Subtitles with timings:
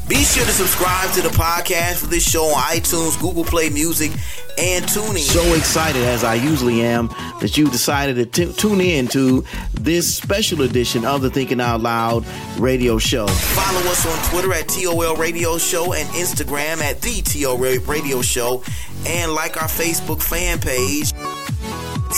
[0.07, 4.11] Be sure to subscribe to the podcast for this show on iTunes, Google Play Music,
[4.59, 5.19] and TuneIn.
[5.19, 7.07] So excited as I usually am
[7.39, 11.81] that you decided to t- tune in to this special edition of the Thinking Out
[11.81, 12.25] Loud
[12.57, 13.27] radio show.
[13.27, 18.63] Follow us on Twitter at TOL Radio Show and Instagram at the TOL Radio Show,
[19.07, 21.13] and like our Facebook fan page.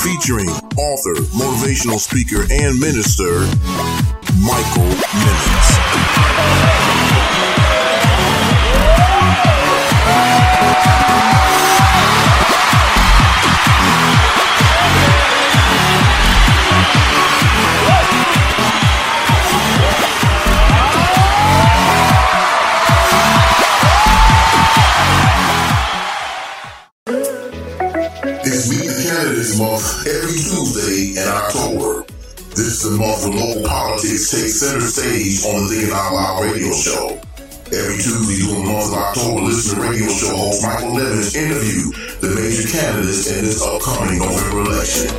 [0.02, 3.42] Featuring author, motivational speaker, and minister,
[4.42, 6.91] Michael Nimmons.
[34.62, 37.20] Center stage on the Thinking Out Loud radio show.
[37.74, 41.90] Every Tuesday during the month of October, listen to radio show host Michael Nimmons interview
[42.22, 45.10] the major candidates in this upcoming November election.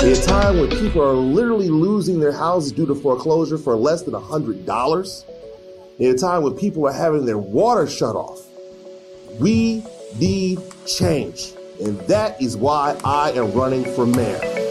[0.00, 4.00] In a time when people are literally losing their houses due to foreclosure for less
[4.00, 5.24] than $100,
[5.98, 8.40] in a time when people are having their water shut off,
[9.38, 9.84] we
[10.18, 11.52] need change.
[11.84, 14.61] And that is why I am running for mayor.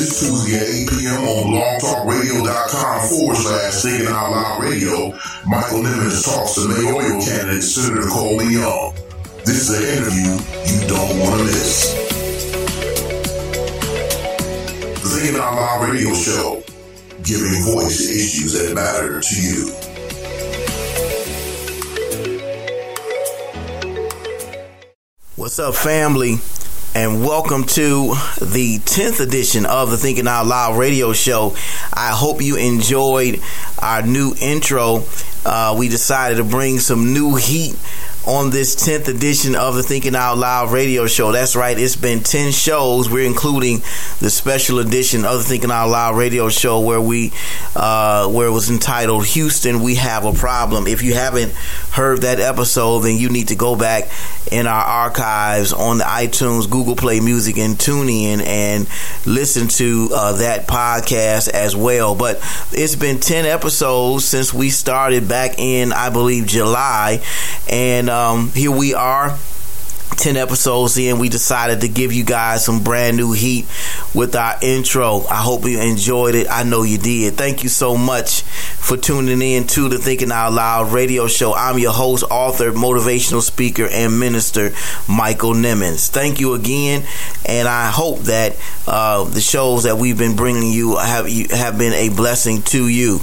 [0.00, 1.28] This Tuesday at 8 p.m.
[1.28, 5.12] on blogtalkradio.com forward slash thinking out loud radio,
[5.44, 8.94] Michael Nimmons talks to mayoral candidate Senator Coleman Young.
[9.44, 10.40] This is an interview
[10.72, 11.92] you don't want to miss.
[15.02, 16.62] The Thinking Out Loud radio show,
[17.22, 19.68] giving voice to issues that matter to you.
[25.36, 26.36] What's up, family?
[26.92, 31.54] And welcome to the 10th edition of the Thinking Out Loud radio show.
[31.92, 33.40] I hope you enjoyed
[33.78, 35.04] our new intro.
[35.46, 37.76] Uh, we decided to bring some new heat
[38.30, 41.32] on this 10th edition of the Thinking Out Loud radio show.
[41.32, 43.10] That's right, it's been 10 shows.
[43.10, 43.78] We're including
[44.20, 47.32] the special edition of the Thinking Out Loud radio show where we
[47.74, 50.86] uh, where it was entitled Houston We Have a Problem.
[50.86, 51.52] If you haven't
[51.90, 54.04] heard that episode, then you need to go back
[54.52, 58.88] in our archives on the iTunes, Google Play Music, and TuneIn and
[59.26, 62.14] listen to uh, that podcast as well.
[62.14, 62.36] But
[62.70, 67.24] it's been 10 episodes since we started back in, I believe, July.
[67.68, 69.38] And um, here we are.
[70.16, 73.64] 10 episodes in, we decided to give you guys some brand new heat
[74.14, 75.24] with our intro.
[75.30, 76.46] I hope you enjoyed it.
[76.50, 77.34] I know you did.
[77.34, 81.54] Thank you so much for tuning in to the Thinking Out Loud radio show.
[81.54, 84.72] I'm your host, author, motivational speaker, and minister,
[85.08, 86.10] Michael Nimmons.
[86.10, 87.06] Thank you again,
[87.46, 88.56] and I hope that
[88.86, 93.20] uh, the shows that we've been bringing you have, have been a blessing to you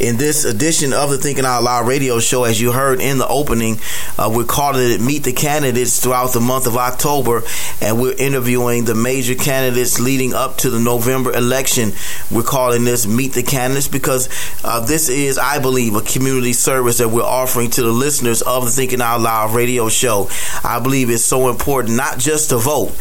[0.00, 3.26] in this edition of the Thinking Out Loud radio show, as you heard in the
[3.26, 3.78] opening,
[4.16, 7.42] uh, we're calling it Meet the Candidates throughout the month of October,
[7.80, 11.92] and we're interviewing the major candidates leading up to the November election.
[12.30, 14.28] We're calling this Meet the Candidates because
[14.64, 18.64] uh, this is, I believe, a community service that we're offering to the listeners of
[18.64, 20.28] the Thinking Out Loud radio show.
[20.62, 22.96] I believe it's so important not just to vote,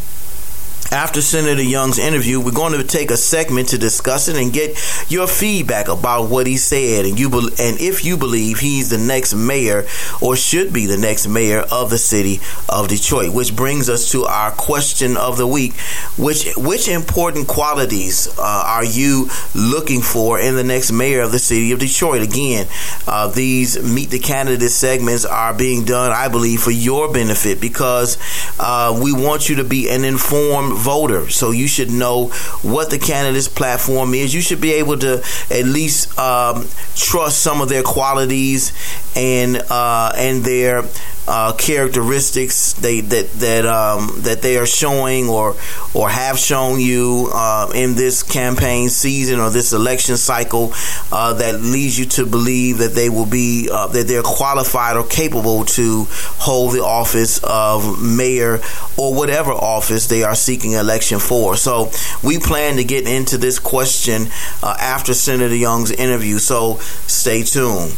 [0.91, 4.77] After Senator Young's interview, we're going to take a segment to discuss it and get
[5.09, 8.97] your feedback about what he said, and you be- and if you believe he's the
[8.97, 9.85] next mayor
[10.21, 12.39] or should be the next mayor of the city
[12.69, 13.33] of Detroit.
[13.33, 15.73] Which brings us to our question of the week:
[16.17, 21.39] which which important qualities uh, are you looking for in the next mayor of the
[21.39, 22.21] city of Detroit?
[22.21, 22.67] Again,
[23.07, 28.17] uh, these meet the candidate segments are being done, I believe, for your benefit because
[28.59, 31.29] uh, we want you to be an informed voter.
[31.29, 32.27] So you should know
[32.61, 34.33] what the candidate's platform is.
[34.33, 38.73] You should be able to at least um, trust some of their qualities
[39.15, 40.83] and uh, and their
[41.27, 45.55] uh, characteristics they that that um, that they are showing or
[45.93, 50.73] or have shown you uh, in this campaign season or this election cycle
[51.11, 55.05] uh, that leads you to believe that they will be uh, that they're qualified or
[55.05, 58.59] capable to hold the office of mayor
[58.97, 61.55] or whatever office they are seeking election for.
[61.55, 61.91] So
[62.23, 64.27] we plan to get into this question
[64.61, 66.37] uh, after Senator Young's interview.
[66.37, 66.77] So
[67.07, 67.95] stay tuned.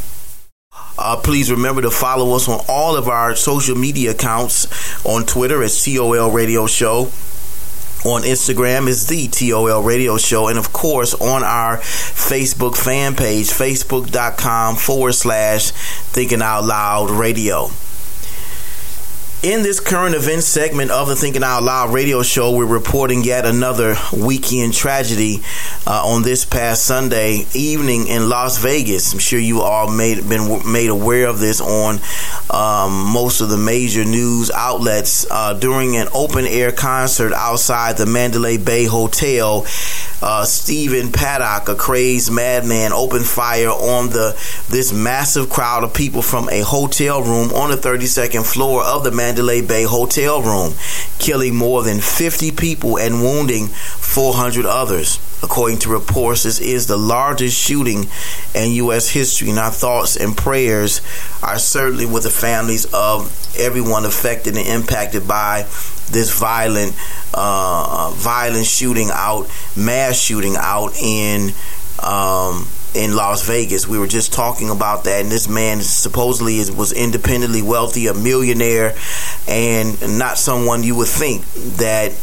[0.98, 5.62] Uh, please remember to follow us on all of our social media accounts on Twitter
[5.64, 7.12] at TOL Radio Show.
[8.06, 13.48] On Instagram is the TOL Radio Show, and of course on our Facebook fan page,
[13.48, 17.72] facebook.com forward slash Thinking Out Loud Radio.
[19.46, 23.46] In this current events segment of the Thinking Out Loud radio show, we're reporting yet
[23.46, 25.44] another weekend tragedy
[25.86, 29.14] uh, on this past Sunday evening in Las Vegas.
[29.14, 32.00] I'm sure you all made been made aware of this on
[32.50, 38.08] um, most of the major news outlets uh, during an open air concert outside the
[38.08, 39.64] Mandalay Bay Hotel.
[40.24, 44.32] Uh, Stephen Paddock, a crazed madman, opened fire on the
[44.72, 49.12] this massive crowd of people from a hotel room on the 32nd floor of the
[49.12, 50.76] Mandalay Mandalay Bay hotel room,
[51.20, 55.20] killing more than 50 people and wounding 400 others.
[55.44, 58.06] According to reports, this is the largest shooting
[58.54, 59.10] in U.S.
[59.10, 61.02] history, and our thoughts and prayers
[61.44, 63.30] are certainly with the families of
[63.60, 65.64] everyone affected and impacted by
[66.10, 66.96] this violent,
[67.34, 71.50] uh, violent shooting out, mass shooting out in.
[72.02, 73.88] Um, in Las Vegas.
[73.88, 78.14] We were just talking about that, and this man supposedly is, was independently wealthy, a
[78.14, 78.96] millionaire,
[79.48, 81.44] and not someone you would think
[81.78, 82.14] that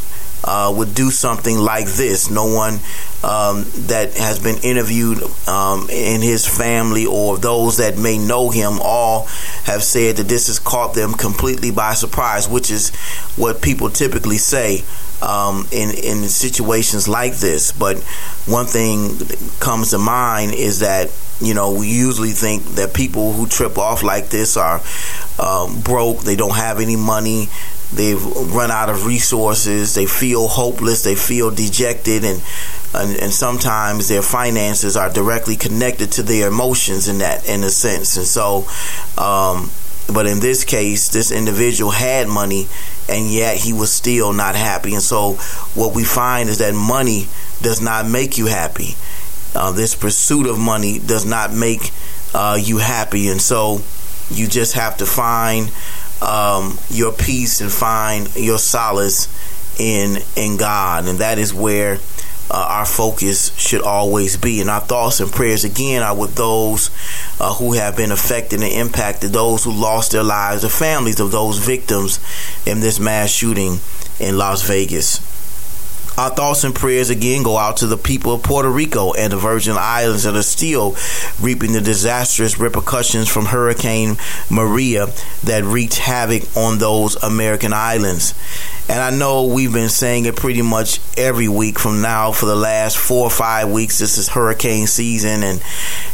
[0.44, 2.30] uh, would do something like this.
[2.30, 2.74] No one
[3.22, 8.78] um, that has been interviewed um, in his family or those that may know him
[8.80, 9.26] all
[9.64, 12.90] have said that this has caught them completely by surprise, which is
[13.36, 14.84] what people typically say
[15.22, 17.72] um, in in situations like this.
[17.72, 17.98] But
[18.46, 19.18] one thing
[19.60, 21.10] comes to mind is that
[21.40, 24.82] you know we usually think that people who trip off like this are
[25.38, 27.48] um, broke, they don't have any money,
[27.94, 32.42] they've run out of resources, they feel hopeless, they feel dejected, and
[32.94, 37.70] and, and, sometimes their finances are directly connected to their emotions in that in a
[37.70, 38.18] sense.
[38.18, 38.66] And so
[39.16, 39.70] um,
[40.12, 42.66] but in this case this individual had money
[43.08, 44.92] and yet he was still not happy.
[44.92, 45.34] And so
[45.74, 47.28] what we find is that money
[47.62, 48.94] does not make you happy.
[49.54, 51.90] Uh, this pursuit of money does not make
[52.34, 53.28] uh, you happy.
[53.28, 53.80] And so
[54.30, 55.70] you just have to find
[56.22, 59.28] um, your peace and find your solace
[59.78, 61.98] in in God and that is where
[62.52, 64.60] uh, our focus should always be.
[64.60, 66.90] And our thoughts and prayers again are with those
[67.40, 71.30] uh, who have been affected and impacted, those who lost their lives, the families of
[71.30, 72.20] those victims
[72.66, 73.78] in this mass shooting
[74.20, 75.31] in Las Vegas.
[76.18, 79.38] Our thoughts and prayers again go out to the people of Puerto Rico and the
[79.38, 80.94] Virgin Islands that are still
[81.40, 84.18] reaping the disastrous repercussions from Hurricane
[84.50, 85.06] Maria
[85.44, 88.34] that wreaked havoc on those American islands.
[88.90, 92.56] And I know we've been saying it pretty much every week from now for the
[92.56, 93.98] last four or five weeks.
[93.98, 95.62] This is hurricane season, and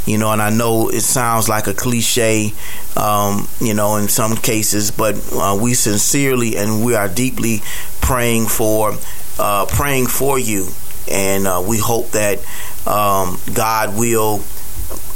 [0.06, 2.52] you know, and I know it sounds like a cliche,
[2.96, 7.62] um, you know, in some cases, but uh, we sincerely and we are deeply
[8.00, 8.96] praying for
[9.38, 10.68] uh, praying for you,
[11.10, 12.38] and uh, we hope that
[12.86, 14.42] um, God will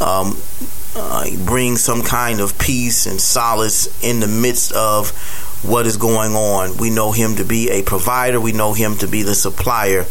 [0.01, 0.37] um,
[0.97, 5.11] uh, bring some kind of peace and solace in the midst of
[5.65, 6.77] what is going on.
[6.77, 8.41] We know Him to be a provider.
[8.41, 10.07] We know Him to be the supplier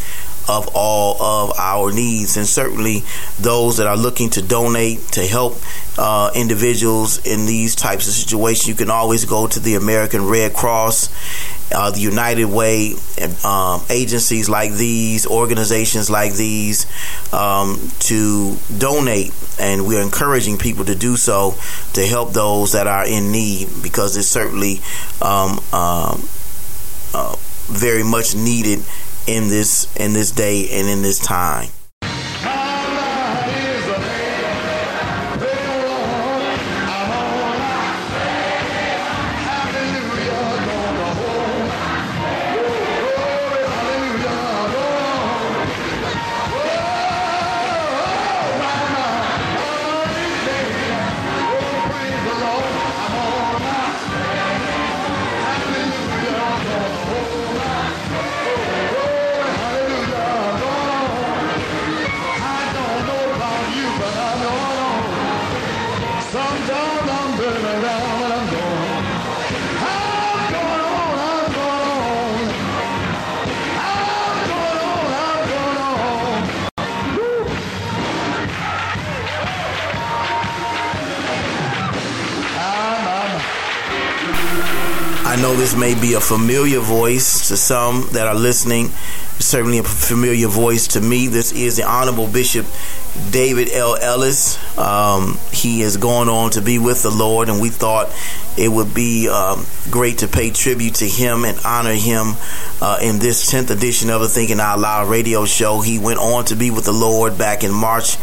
[0.47, 3.03] of all of our needs, and certainly
[3.39, 5.57] those that are looking to donate to help
[5.97, 8.67] uh, individuals in these types of situations.
[8.67, 11.09] You can always go to the American Red Cross
[11.73, 12.93] uh, the United Way,
[13.43, 16.85] um, agencies like these, organizations like these,
[17.33, 21.55] um, to donate, and we're encouraging people to do so
[21.93, 24.81] to help those that are in need because it's certainly
[25.21, 26.27] um, um
[27.13, 27.35] uh,
[27.67, 28.83] very much needed
[29.27, 31.69] in this in this day and in this time.
[85.41, 88.89] Know this may be a familiar voice to some that are listening,
[89.39, 91.27] certainly a familiar voice to me.
[91.27, 92.65] This is the Honorable Bishop
[93.31, 93.97] David L.
[93.97, 94.57] Ellis.
[94.77, 98.09] Um, he has gone on to be with the Lord, and we thought
[98.57, 102.33] it would be um, great to pay tribute to him and honor him
[102.81, 105.81] uh, in this 10th edition of the Thinking Out Loud radio show.
[105.81, 108.17] He went on to be with the Lord back in March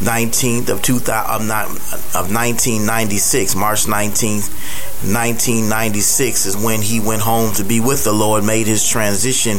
[0.00, 3.54] 19th of, 2000, of 1996.
[3.56, 4.84] March 19th.
[5.04, 9.58] 1996 is when he went home to be with the Lord, made his transition.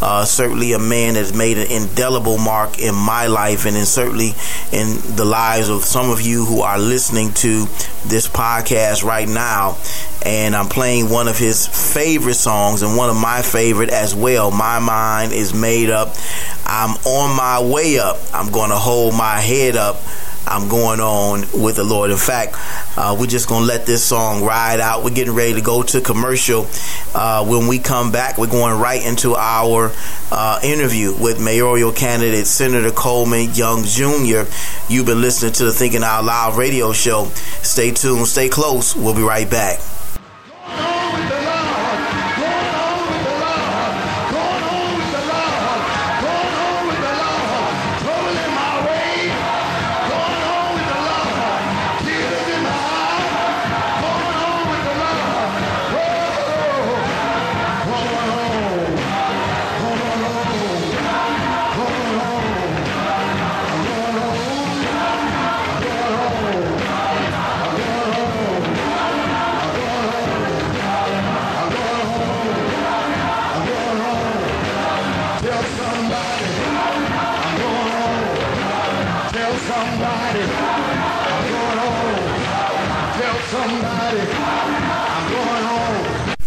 [0.00, 4.17] Uh, certainly, a man that's made an indelible mark in my life and in certainly
[4.72, 7.66] in the lives of some of you who are listening to
[8.06, 9.78] this podcast right now.
[10.24, 14.50] And I'm playing one of his favorite songs and one of my favorite as well.
[14.50, 16.14] My mind is made up.
[16.66, 18.18] I'm on my way up.
[18.34, 19.96] I'm going to hold my head up.
[20.48, 22.10] I'm going on with the Lord.
[22.10, 22.54] In fact,
[22.96, 25.04] uh, we're just going to let this song ride out.
[25.04, 26.66] We're getting ready to go to commercial.
[27.14, 29.92] Uh, when we come back, we're going right into our
[30.32, 34.50] uh, interview with mayoral candidate Senator Coleman Young Jr.
[34.88, 37.26] You've been listening to the Thinking Out Loud radio show.
[37.62, 38.96] Stay tuned, stay close.
[38.96, 39.80] We'll be right back.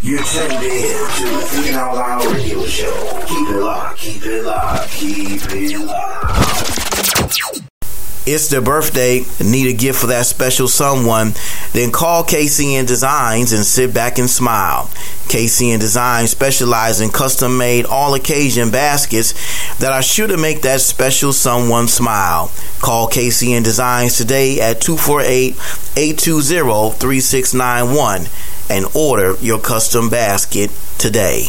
[0.04, 3.24] You're tuned in to the Out Loud radio show.
[3.28, 7.71] Keep it locked, keep it locked, keep it locked.
[8.24, 11.34] It's their birthday, need a gift for that special someone,
[11.74, 14.92] then call KCN Designs and sit back and smile.
[15.26, 19.34] KCN Designs specialize in custom made all occasion baskets
[19.80, 22.52] that are sure to make that special someone smile.
[22.80, 25.56] Call KCN Designs today at 248
[25.98, 28.28] 820 3691
[28.70, 31.48] and order your custom basket today.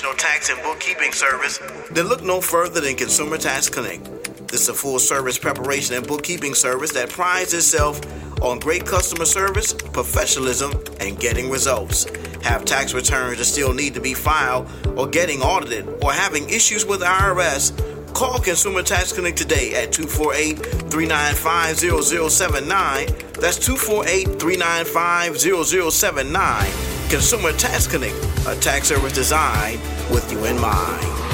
[0.00, 1.58] Tax and bookkeeping service?
[1.90, 4.02] Then look no further than Consumer Tax Connect.
[4.48, 8.00] This is a full service preparation and bookkeeping service that prides itself
[8.42, 12.06] on great customer service, professionalism, and getting results.
[12.42, 16.86] Have tax returns that still need to be filed, or getting audited, or having issues
[16.86, 17.70] with IRS?
[18.14, 20.56] Call Consumer Tax Connect today at 248
[20.90, 23.06] 395 0079.
[23.40, 26.72] That's 248 395 0079.
[27.08, 28.14] Consumer Tax Connect,
[28.46, 31.31] a tax service designed with you in mind.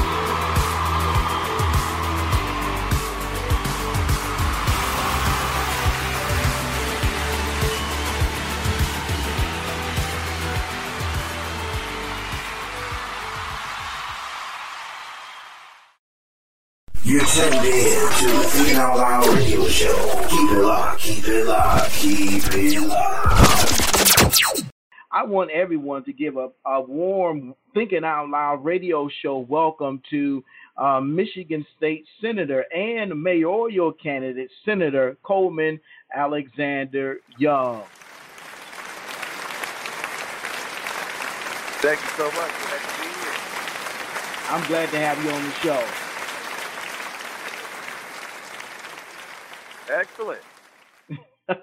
[17.08, 20.26] You're tuned in to the Thinking Out Loud radio show.
[20.28, 24.62] Keep it locked, keep it locked, keep it locked.
[25.10, 30.44] I want everyone to give a, a warm Thinking Out Loud radio show welcome to
[30.76, 35.80] uh, Michigan State Senator and mayoral candidate Senator Coleman
[36.14, 37.84] Alexander Young.
[41.80, 42.34] Thank you so much.
[42.34, 43.32] Glad to be here.
[44.50, 46.07] I'm glad to have you on the show.
[49.90, 50.40] Excellent.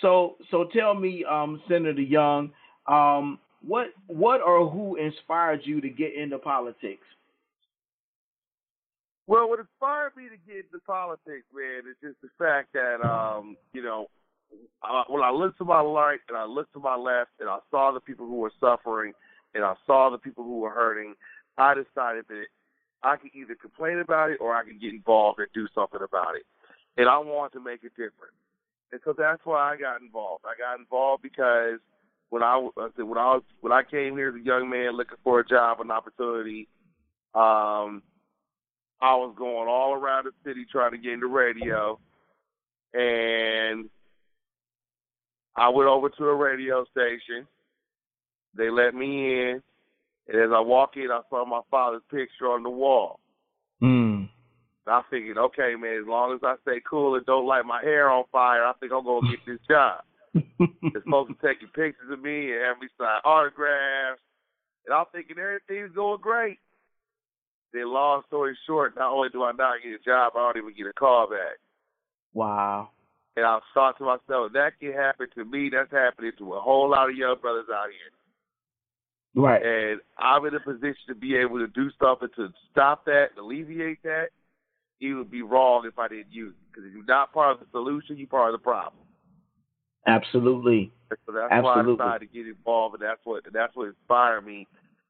[0.00, 2.52] so so tell me, um, Senator Young,
[2.86, 7.06] Um, what what or who inspired you to get into politics?
[9.26, 13.56] Well, what inspired me to get into politics, man, is just the fact that, um,
[13.72, 14.08] you know,
[14.82, 17.58] I, when I looked to my right and I looked to my left and I
[17.70, 19.14] saw the people who were suffering
[19.54, 21.14] and I saw the people who were hurting,
[21.56, 22.44] I decided that
[23.02, 26.36] I could either complain about it or I could get involved and do something about
[26.36, 26.44] it.
[26.96, 28.38] And I want to make a difference.
[28.92, 30.44] And so that's why I got involved.
[30.44, 31.80] I got involved because
[32.30, 35.40] when I, when I was when I came here as a young man looking for
[35.40, 36.68] a job an opportunity,
[37.34, 38.02] um,
[39.00, 41.98] I was going all around the city trying to get into radio,
[42.92, 43.90] and
[45.56, 47.46] I went over to a radio station.
[48.56, 49.62] They let me in,
[50.28, 53.18] and as I walk in, I saw my father's picture on the wall.
[53.82, 54.13] Mm.
[54.86, 58.10] I figured, okay, man, as long as I stay cool and don't light my hair
[58.10, 60.04] on fire, I think I'm gonna get this job.
[60.34, 64.20] the folks are taking pictures of me and having me sign autographs,
[64.84, 66.58] and I'm thinking everything's going great.
[67.72, 70.76] Then, long story short, not only do I not get a job, I don't even
[70.76, 71.58] get a call back.
[72.32, 72.90] Wow.
[73.36, 75.70] And I thought to myself, that can happen to me.
[75.72, 79.42] That's happening to a whole lot of young brothers out here.
[79.42, 79.62] Right.
[79.62, 84.02] And I'm in a position to be able to do something to stop that, alleviate
[84.04, 84.28] that.
[85.00, 86.72] It would be wrong if I didn't use it.
[86.72, 89.04] Because if you're not part of the solution, you're part of the problem.
[90.06, 90.92] Absolutely.
[91.26, 91.94] So that's Absolutely.
[91.94, 94.66] why I decided to get involved, and that's what that's what inspired me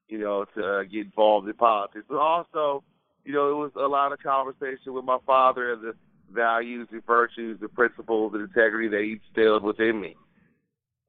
[0.07, 2.05] you know, to uh, get involved in politics.
[2.07, 2.83] But also,
[3.23, 5.93] you know, it was a lot of conversation with my father and the
[6.31, 10.15] values and virtues, the principles and integrity that he instilled within me.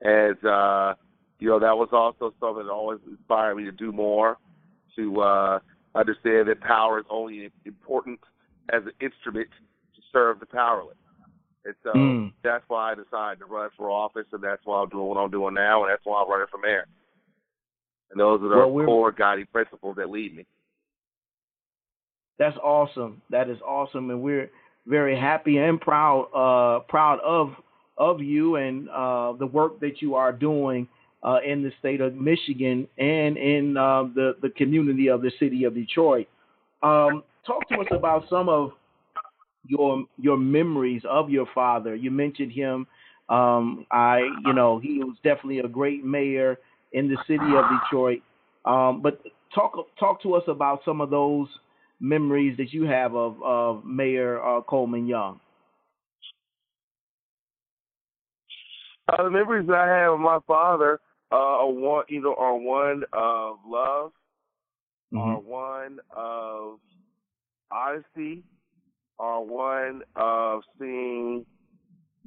[0.00, 0.95] And, uh,
[1.38, 4.38] you know, that was also something that always inspired me to do more,
[4.97, 5.59] to uh,
[5.95, 8.21] understand that power is only important
[8.73, 9.49] as an instrument
[9.94, 10.96] to serve the powerless.
[11.64, 12.32] And so Mm.
[12.42, 15.30] that's why I decided to run for office, and that's why I'm doing what I'm
[15.30, 16.87] doing now, and that's why I'm running for mayor.
[18.11, 20.46] And those are the Well, core guiding principles that lead me.
[22.38, 23.22] That's awesome.
[23.31, 24.50] That is awesome, and we're
[24.87, 27.55] very happy and proud uh, proud of
[27.98, 30.87] of you and uh, the work that you are doing
[31.22, 35.64] uh, in the state of Michigan and in uh, the the community of the city
[35.64, 36.29] of Detroit.
[36.83, 38.72] Um, talk to us about some of
[39.66, 41.94] your your memories of your father.
[41.94, 42.87] You mentioned him.
[43.28, 46.59] Um, I, you know, he was definitely a great mayor
[46.92, 48.20] in the city of Detroit.
[48.64, 49.20] Um, but
[49.54, 51.48] talk talk to us about some of those
[52.00, 55.40] memories that you have of, of Mayor uh, Coleman Young.
[59.09, 61.00] Uh, the memories that I have of my father
[61.32, 64.12] uh, are one, you know, are one of love,
[65.16, 66.78] are one of
[67.70, 68.44] honesty,
[69.18, 71.46] are one of seeing,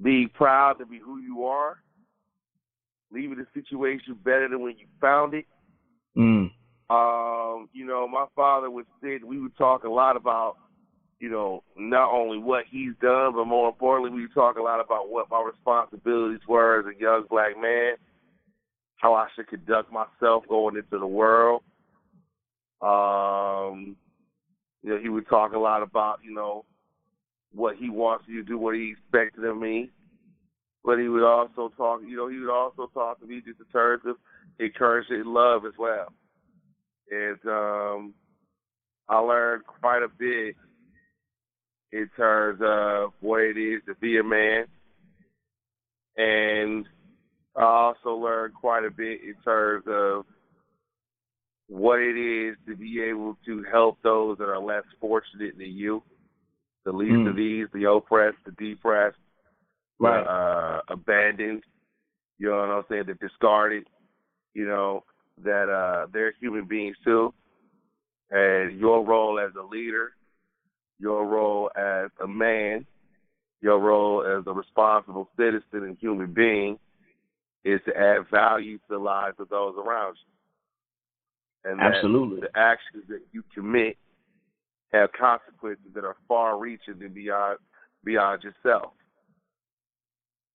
[0.02, 1.78] being proud to be who you are,
[3.12, 5.45] leaving the situation better than when you found it.
[6.17, 6.52] Mm.
[6.89, 10.58] Um, you know, my father would say we would talk a lot about,
[11.19, 14.80] you know, not only what he's done, but more importantly, we would talk a lot
[14.80, 17.95] about what my responsibilities were as a young black man,
[18.95, 21.62] how I should conduct myself going into the world.
[22.82, 23.97] Um,
[24.84, 26.65] you know, he would talk a lot about, you know,
[27.54, 29.89] what he wants you to do, what he expected of me.
[30.84, 33.65] But he would also talk, you know, he would also talk to me just in
[33.68, 34.15] terms of
[34.60, 36.13] encouragement and love as well
[37.12, 38.13] and um,
[39.08, 40.56] I learned quite a bit
[41.92, 44.65] in terms of what it is to be a man,
[46.18, 46.86] and
[47.56, 50.26] I also learned quite a bit in terms of
[51.69, 56.03] what it is to be able to help those that are less fortunate than you,
[56.84, 57.29] the least Mm.
[57.29, 59.19] of these, the oppressed, the depressed,
[59.99, 60.25] Right.
[60.25, 61.63] uh, abandoned,
[62.39, 63.88] you know what I'm saying, the discarded,
[64.53, 65.03] you know,
[65.38, 67.34] that uh, they're human beings too.
[68.32, 70.15] And your role as a leader,
[70.99, 72.86] your role as a man,
[73.62, 76.79] your role as a responsible citizen and human being
[77.63, 80.38] is to add value to the lives of those around you.
[81.65, 82.41] And Absolutely.
[82.41, 83.98] the actions that you commit
[84.93, 87.60] have consequences that are far reaching and beyond
[88.04, 88.93] beyond yourself.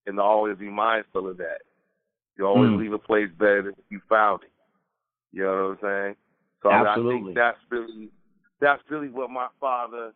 [0.07, 1.63] And always be mindful of that.
[2.37, 2.79] You always Mm.
[2.79, 4.53] leave a place better than you found it.
[5.33, 6.17] You know what I'm saying?
[6.63, 7.25] So I Absolutely.
[7.25, 8.11] think that's really
[8.61, 10.13] that's really what my father,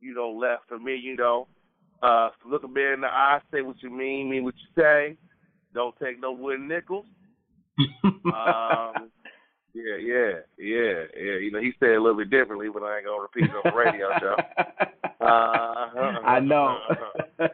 [0.00, 1.46] you know, left for me, you know.
[2.02, 5.16] Uh look a man in the eye, say what you mean, mean what you say.
[5.72, 7.06] Don't take no wooden nickels.
[8.24, 9.10] Um
[9.74, 11.34] yeah, yeah, yeah, yeah.
[11.38, 13.56] You know, he said it a little bit differently, but I ain't gonna repeat it
[13.56, 14.36] on the radio show.
[15.22, 15.88] Uh,
[16.24, 16.78] I know.
[17.38, 17.46] Yeah,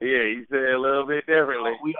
[0.00, 1.70] he said it a little bit differently.
[1.84, 1.94] we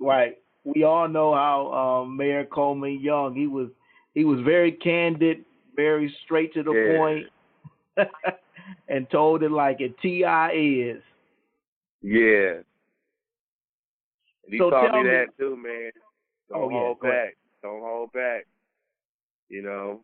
[0.00, 0.38] all right.
[0.64, 3.34] We all know how um, Mayor Coleman Young.
[3.34, 3.68] He was
[4.14, 6.96] he was very candid, very straight to the Yeah.
[6.96, 8.08] point,
[8.88, 11.02] and told it like it Ti is.
[12.00, 12.62] Yeah.
[14.44, 15.90] And he So taught me me- that too, man.
[16.48, 17.12] Don't Oh, hold ahead.
[17.26, 17.36] back.
[17.62, 18.46] Don't hold back.
[19.48, 20.00] You know.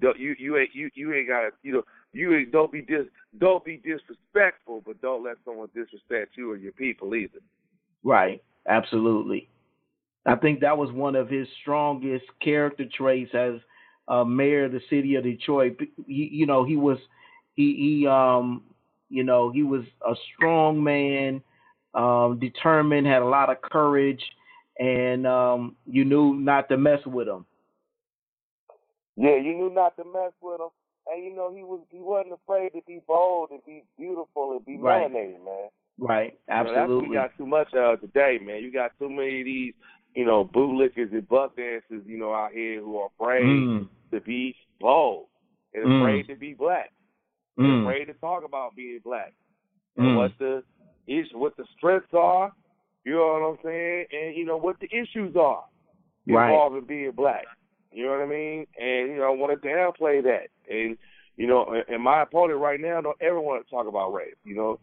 [0.00, 1.82] Don't, you you ain't you you ain't gotta you know
[2.12, 3.06] you ain't don't be dis
[3.38, 7.40] don't be disrespectful, but don't let someone disrespect you or your people either.
[8.02, 8.42] Right.
[8.68, 9.48] Absolutely.
[10.26, 13.54] I think that was one of his strongest character traits as
[14.08, 15.78] uh, mayor of the city of Detroit.
[16.06, 16.98] He, you know, he was
[17.54, 18.62] he he um
[19.08, 21.42] you know he was a strong man,
[21.94, 24.22] um, determined, had a lot of courage,
[24.78, 27.46] and um, you knew not to mess with him.
[29.20, 30.68] Yeah, you knew not to mess with him,
[31.06, 34.64] and you know he was he wasn't afraid to be bold and be beautiful and
[34.64, 35.06] be Right.
[35.06, 35.68] melanated, man.
[35.98, 36.32] Right.
[36.48, 37.08] You know, that's what Absolutely.
[37.08, 38.62] we got too much of today, man.
[38.62, 39.74] You got too many of these,
[40.14, 44.20] you know, bootlickers and buck dancers, you know, out here who are afraid Mm, to
[44.22, 45.26] be bold
[45.74, 46.00] and Mm.
[46.00, 46.90] afraid to be black,
[47.58, 49.34] mm, afraid to talk about being black
[49.98, 50.16] and mm.
[50.16, 50.64] what the
[51.06, 52.54] is what the strengths are.
[53.04, 54.06] You know what I'm saying?
[54.12, 55.64] And you know what the issues are
[56.26, 56.52] Right.
[56.52, 57.44] involved in being black.
[57.92, 58.66] You know what I mean?
[58.78, 60.48] And you know, I want to downplay that.
[60.72, 60.96] And
[61.36, 64.34] you know, and- and my opponent right now don't ever want to talk about race.
[64.44, 64.78] You know,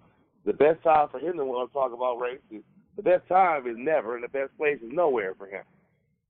[0.46, 2.64] the best time for him to want to talk about race is
[2.96, 5.64] the best time is never, and the best place is nowhere for him.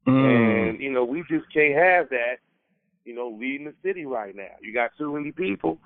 [0.08, 0.70] Mm.
[0.70, 2.38] And you know, we just can't have that.
[3.06, 4.56] You know, leading the city right now.
[4.62, 5.80] You got too many people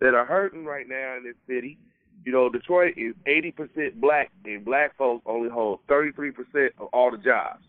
[0.00, 1.78] that are hurting right now in this city.
[2.24, 7.18] You know, Detroit is 80% black, and black folks only hold 33% of all the
[7.18, 7.64] jobs.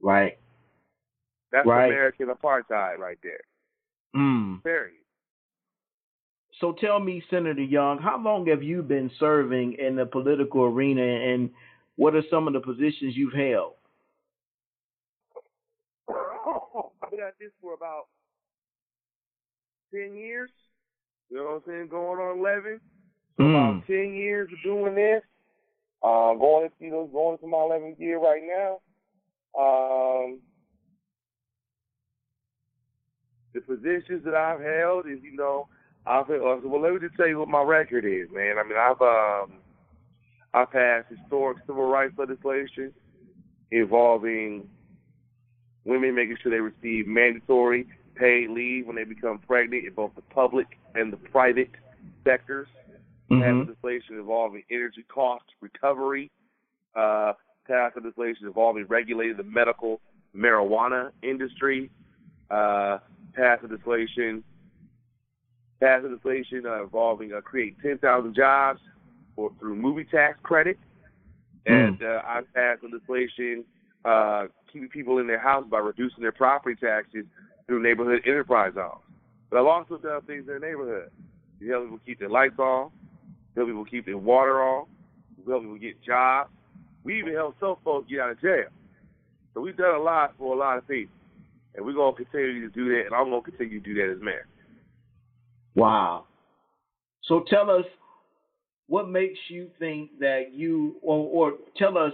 [0.00, 0.38] Right.
[1.54, 1.86] That's Right.
[1.86, 3.40] American apartheid right there.
[4.16, 4.60] Mm.
[4.64, 4.96] Period.
[6.58, 11.02] So tell me, Senator Young, how long have you been serving in the political arena
[11.02, 11.50] and
[11.94, 13.74] what are some of the positions you've held?
[16.08, 18.08] I've been at this for about
[19.92, 20.50] 10 years.
[21.30, 21.88] You know what I'm saying?
[21.88, 22.80] Going on 11.
[23.36, 23.70] So Mm.
[23.76, 25.22] about 10 years of doing this.
[26.02, 28.80] Uh, going, you know, going to my 11th year right now.
[29.56, 30.40] Um,
[33.54, 35.68] the positions that I've held is, you know,
[36.06, 38.56] I've held, uh, well, let me just tell you what my record is, man.
[38.58, 39.58] I mean, I've um,
[40.52, 42.92] I passed historic civil rights legislation
[43.70, 44.68] involving
[45.84, 50.22] women making sure they receive mandatory paid leave when they become pregnant in both the
[50.22, 51.70] public and the private
[52.24, 52.68] sectors.
[53.30, 53.40] Mhm.
[53.40, 56.30] Passed legislation involving energy cost recovery.
[56.94, 57.32] Uh,
[57.66, 60.00] passed legislation involving regulating the medical
[60.36, 61.90] marijuana industry.
[62.50, 62.98] Uh,
[63.34, 64.42] passed legislation.
[65.80, 68.80] Passed legislation uh, involving uh, creating 10,000 jobs
[69.36, 70.78] for, through movie tax credit.
[71.66, 73.64] And uh, I passed legislation
[74.04, 77.24] uh, keeping people in their house by reducing their property taxes
[77.66, 79.00] through neighborhood enterprise zones.
[79.50, 81.10] But I've also done things in their neighborhood.
[81.60, 82.90] You help people keep their lights on,
[83.56, 84.86] help people keep their water on,
[85.44, 86.50] we help people get jobs.
[87.04, 88.68] We even help some folks get out of jail.
[89.52, 91.14] So we've done a lot for a lot of people.
[91.74, 93.94] And we're going to continue to do that, and I'm going to continue to do
[93.94, 94.46] that as mayor.
[95.74, 96.24] Wow.
[97.24, 97.84] So tell us
[98.86, 102.12] what makes you think that you, or, or tell us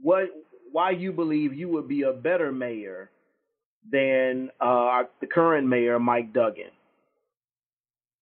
[0.00, 0.28] what
[0.72, 3.10] why you believe you would be a better mayor
[3.90, 6.70] than uh, the current mayor, Mike Duggan.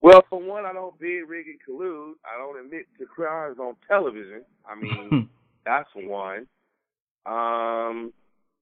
[0.00, 2.12] Well, for one, I don't bid, rig, and collude.
[2.24, 4.42] I don't admit to crimes on television.
[4.66, 5.28] I mean,
[5.66, 6.46] that's one.
[7.26, 8.12] Um,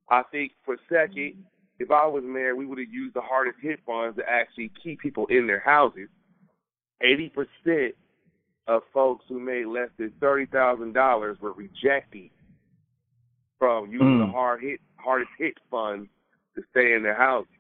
[0.09, 1.45] I think for second,
[1.79, 5.01] if I was mayor, we would have used the hardest hit funds to actually keep
[5.01, 6.09] people in their houses.
[7.03, 7.95] Eighty percent
[8.67, 12.31] of folks who made less than thirty thousand dollars were rejected
[13.59, 14.33] from using the Mm.
[14.33, 16.09] hard hit hardest hit funds
[16.55, 17.53] to stay in their houses.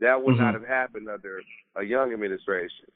[0.00, 0.60] That would not Mhm.
[0.60, 1.42] have happened under
[1.76, 2.86] a young administration.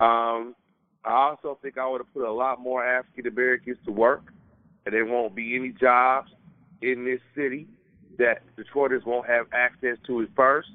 [0.00, 0.56] Um,
[1.04, 4.32] I also think I would have put a lot more African Americans to work,
[4.84, 6.32] and there won't be any jobs
[6.80, 7.68] in this city
[8.18, 10.68] that Detroiters won't have access to it first.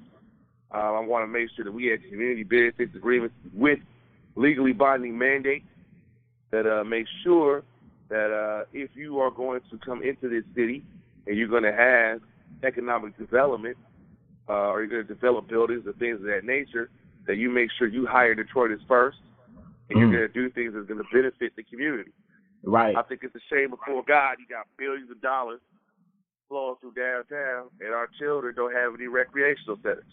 [0.73, 3.79] Uh, I want to make sure that we have community benefits agreements with
[4.35, 5.65] legally binding mandates
[6.51, 7.63] that uh, make sure
[8.09, 10.83] that uh, if you are going to come into this city
[11.27, 12.21] and you're going to have
[12.63, 13.77] economic development
[14.49, 16.89] uh, or you're going to develop buildings or things of that nature,
[17.27, 19.17] that you make sure you hire Detroiters first
[19.89, 20.01] and Mm.
[20.01, 22.11] you're going to do things that's going to benefit the community.
[22.63, 22.95] Right.
[22.95, 25.59] I think it's a shame before God you got billions of dollars
[26.51, 30.03] flowing through downtown and our children don't have any recreational centers.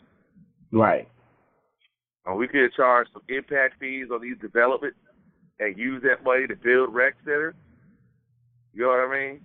[0.70, 1.08] Right.
[2.24, 4.98] And we could charge some impact fees on these developments
[5.58, 7.56] and use that money to build rec centers.
[8.72, 9.40] You know what I mean?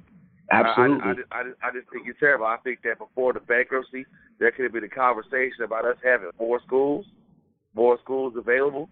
[0.52, 1.24] Absolutely.
[1.32, 2.46] I, I, I, I just think it's terrible.
[2.46, 4.06] I think that before the bankruptcy,
[4.40, 7.08] there could have been a conversation about us having more schools,
[7.74, 8.90] more schools available,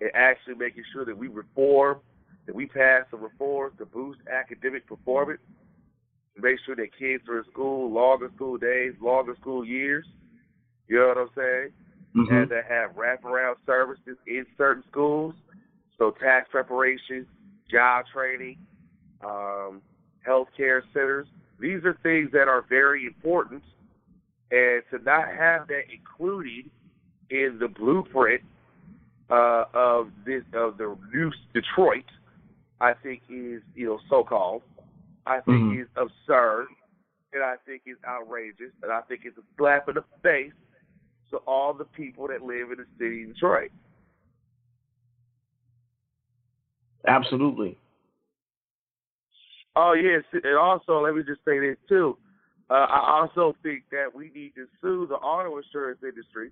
[0.00, 1.98] and actually making sure that we reform,
[2.46, 5.40] that we pass some reforms to boost academic performance,
[6.36, 10.06] make sure that kids are in school longer school days, longer school years.
[10.88, 11.72] You know what I'm saying?
[12.16, 12.34] Mm-hmm.
[12.34, 15.34] And to have wraparound services in certain schools,
[15.98, 17.26] so tax preparation,
[17.70, 18.58] job training,
[19.24, 19.80] um,
[20.26, 21.26] healthcare centers.
[21.60, 23.62] These are things that are very important,
[24.50, 26.70] and to not have that included
[27.30, 28.42] in the blueprint
[29.30, 32.04] uh, of this of the new Detroit,
[32.80, 34.62] I think is you know so called.
[35.26, 35.80] I think Mhm.
[35.82, 36.68] is absurd,
[37.32, 40.52] and I think is outrageous, and I think it's a slap in the face
[41.30, 43.70] to all the people that live in the city of Detroit.
[47.06, 47.78] Absolutely.
[49.76, 52.18] Oh yes, and also let me just say this too.
[52.68, 56.50] Uh, I also think that we need to sue the auto insurance industry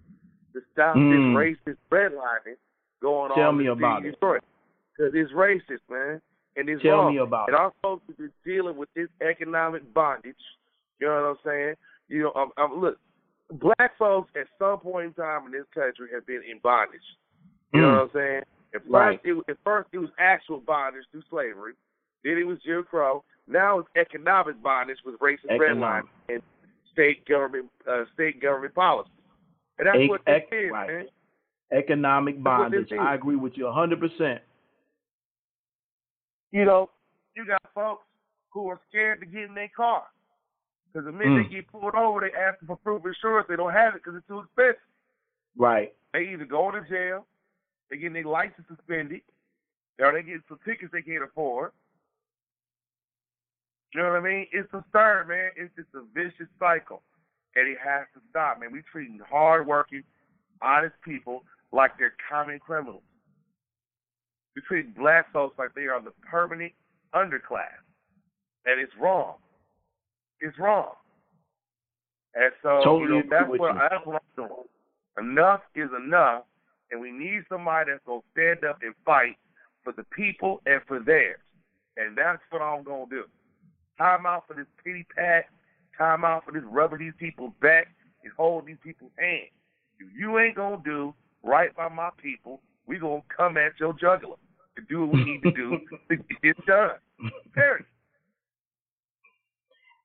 [0.53, 1.11] to stop Mm.
[1.11, 2.57] this racist redlining
[3.01, 4.13] going Tell on me in about it.
[4.13, 4.43] Detroit.
[4.97, 6.21] Because it's racist, man,
[6.59, 7.15] and it's Tell wrong.
[7.15, 7.53] me about it.
[7.55, 10.35] and our folks have been dealing with this economic bondage.
[11.01, 11.75] You know what I'm saying?
[12.09, 12.99] You know, um, um, look,
[13.53, 17.01] black folks at some point in time in this country have been in bondage.
[17.73, 17.93] You know Mm.
[17.95, 18.43] what I'm saying?
[18.75, 19.21] At first, Right.
[19.25, 21.75] it, was- at first it was actual bondage through slavery.
[22.25, 23.25] Then it was Jim Crow.
[23.47, 26.43] Now it's economic bondage with racist redlining and
[26.93, 29.09] state government uh, state government policy.
[29.79, 30.89] And that's Ec- what this ec- is, right.
[30.89, 31.09] man.
[31.71, 32.93] Economic That's bondage.
[32.93, 34.41] I agree with you 100%.
[36.51, 36.91] You know,
[37.35, 38.05] you got folks
[38.51, 40.05] who are scared to get in their car.
[40.93, 41.49] Because the minute Mm.
[41.49, 43.47] they get pulled over, they ask for proof of insurance.
[43.49, 44.81] They don't have it because it's too expensive.
[45.57, 45.95] Right.
[46.13, 47.27] They either go to jail,
[47.91, 49.23] they get their license suspended,
[49.99, 51.73] or they get some tickets they can't afford.
[53.95, 54.47] You know what I mean?
[54.53, 55.51] It's a absurd, man.
[55.57, 57.03] It's just a vicious cycle.
[57.57, 58.71] And it has to stop, man.
[58.73, 60.05] We treating hardworking,
[60.63, 63.03] honest people like they're common criminals.
[64.59, 66.73] We treat black folks like they are the permanent
[67.15, 67.79] underclass.
[68.67, 69.37] And it's wrong.
[70.41, 70.95] It's wrong.
[72.35, 73.79] And so Totally you know, that's what you.
[73.79, 74.67] that's what I'm doing.
[75.17, 76.43] Enough is enough,
[76.91, 79.37] and we need somebody that's gonna stand up and fight
[79.85, 81.39] for the people and for theirs.
[81.97, 83.25] And that's what I'm gonna do.
[83.97, 85.45] Time out for this pity pat,
[85.97, 87.87] time out for this rubbing these people's back
[88.25, 89.55] and holding these people's hands.
[90.01, 94.35] If you ain't gonna do right by my people, we gonna come at your jugular
[94.79, 95.79] to do what we need to do
[96.11, 96.91] to get done.
[97.55, 97.85] Period.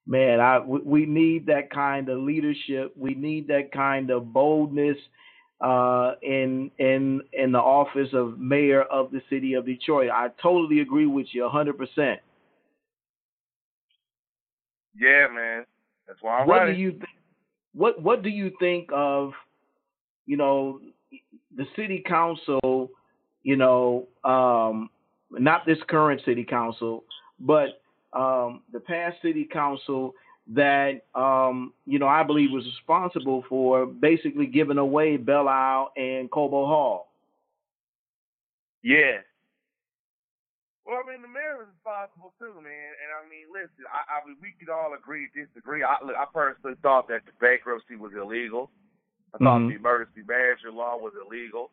[0.06, 2.92] Man, I we, need that kind of leadership.
[2.96, 4.98] We need that kind of boldness
[5.62, 10.10] uh, in in in the office of mayor of the city of Detroit.
[10.10, 12.18] I totally agree with you 100%.
[14.96, 15.64] Yeah, man.
[16.06, 17.08] That's why I'm what do you think?
[17.72, 19.32] What What do you think of,
[20.26, 20.80] you know,
[21.56, 22.90] the city council?
[23.44, 24.90] You know, um,
[25.30, 27.04] not this current city council,
[27.38, 27.80] but
[28.12, 30.14] um, the past city council
[30.52, 36.30] that um, you know I believe was responsible for basically giving away Belle Isle and
[36.30, 37.08] Cobo Hall.
[38.82, 39.24] Yeah.
[40.84, 42.92] Well, I mean, the mayor is responsible too, man.
[43.00, 45.82] And I mean, listen, I, I mean, we could all agree, disagree.
[45.82, 48.70] I, look, I personally thought that the bankruptcy was illegal.
[49.32, 49.68] I thought Mhm.
[49.72, 51.70] the emergency manager law was illegal.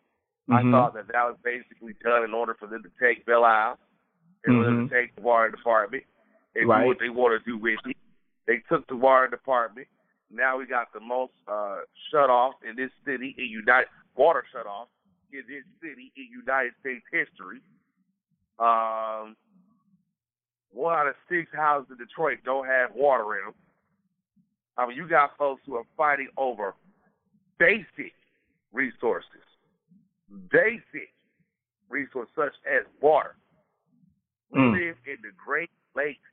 [0.50, 0.72] I Mhm.
[0.72, 3.80] thought that that was basically done in order for them to take Belle Isle,
[4.46, 4.90] in order Mhm.
[4.90, 6.04] to take the water department
[6.56, 6.82] and Right.
[6.82, 7.98] do what they want to do with it.
[8.46, 9.88] They took the water department.
[10.30, 14.66] Now we got the most uh, shut off in this city in United water shut
[14.66, 14.90] off
[15.32, 17.62] in this city in United States history.
[18.60, 19.38] Um,
[20.72, 23.56] one out of six houses in Detroit don't have water in them.
[24.78, 26.76] I mean, you got folks who are fighting over
[27.58, 28.14] basic
[28.72, 29.44] resources,
[30.50, 31.14] basic
[31.90, 33.36] resources such as water.
[34.52, 34.72] We Mm.
[34.74, 36.30] live in the Great Lakes,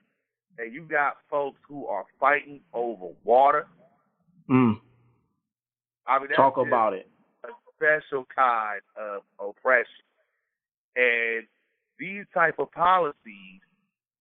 [0.58, 3.66] and you got folks who are fighting over water.
[4.48, 4.80] Mm.
[6.06, 7.08] I mean, Talk about it.
[7.44, 10.04] a special kind of oppression.
[10.96, 11.46] And
[11.98, 13.60] these type of policies,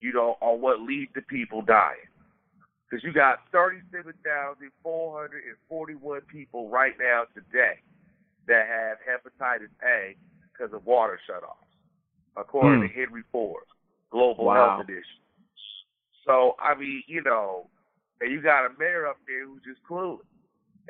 [0.01, 2.07] you know, are what lead to people dying.
[2.89, 7.81] Because you got 37,441 people right now today
[8.47, 10.15] that have hepatitis A
[10.51, 11.67] because of water shutoffs,
[12.35, 12.87] according Hmm.
[12.87, 13.63] to Henry Ford,
[14.09, 14.77] Global Wow.
[14.77, 15.21] Health Edition.
[16.25, 17.69] So, I mean, you know,
[18.19, 20.25] and you got a mayor up there who's just clueless.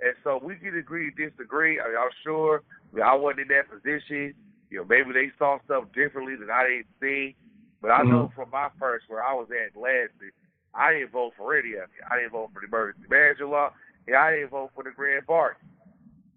[0.02, 1.80] And so we can agree disagree.
[1.80, 4.34] I mean, I'm sure I, mean, I wasn't in that position.
[4.70, 7.36] You know, maybe they saw stuff differently that I didn't see.
[7.82, 10.32] But I know from my first where I was at Lansing,
[10.74, 12.06] I didn't vote for any of it.
[12.10, 13.72] I didn't vote for the emergency manager law.
[14.08, 15.62] And I didn't vote for the grand bargain.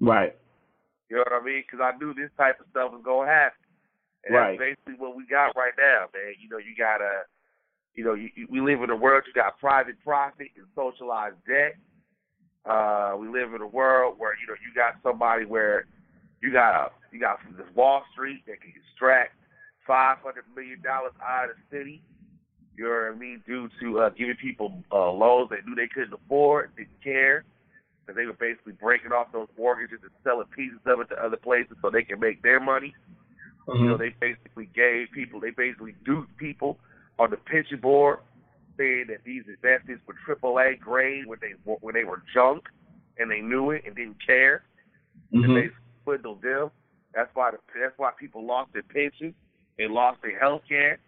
[0.01, 0.37] Right.
[1.11, 1.64] You know what I mean?
[1.66, 3.59] Because I knew this type of stuff was to happen.
[4.25, 4.55] And right.
[4.55, 6.38] that's basically what we got right now, man.
[6.38, 7.27] You know, you got a,
[7.94, 11.37] you know, you, you, we live in a world you got private profit and socialized
[11.49, 11.75] debt.
[12.64, 15.87] Uh, we live in a world where you know you got somebody where
[16.42, 19.33] you got a you got this Wall Street that can extract
[19.87, 22.03] five hundred million dollars out of the city.
[22.77, 23.42] You know what I mean?
[23.46, 27.44] Due to uh, giving people uh, loans they knew they couldn't afford, didn't care,
[28.11, 31.37] and they were basically breaking off those mortgages and selling pieces of it to other
[31.37, 32.92] places so they can make their money.
[33.68, 33.85] Mm-hmm.
[33.85, 36.77] You know, they basically gave people, they basically duped people
[37.20, 38.18] on the pension board,
[38.77, 42.64] saying that these investments were AAA grade when they when they were junk,
[43.18, 44.64] and they knew it and didn't care.
[45.33, 45.44] Mm-hmm.
[45.44, 45.68] And they
[46.03, 46.70] swindled them.
[47.14, 49.35] That's why the, that's why people lost their pensions,
[49.79, 50.99] they lost their health care,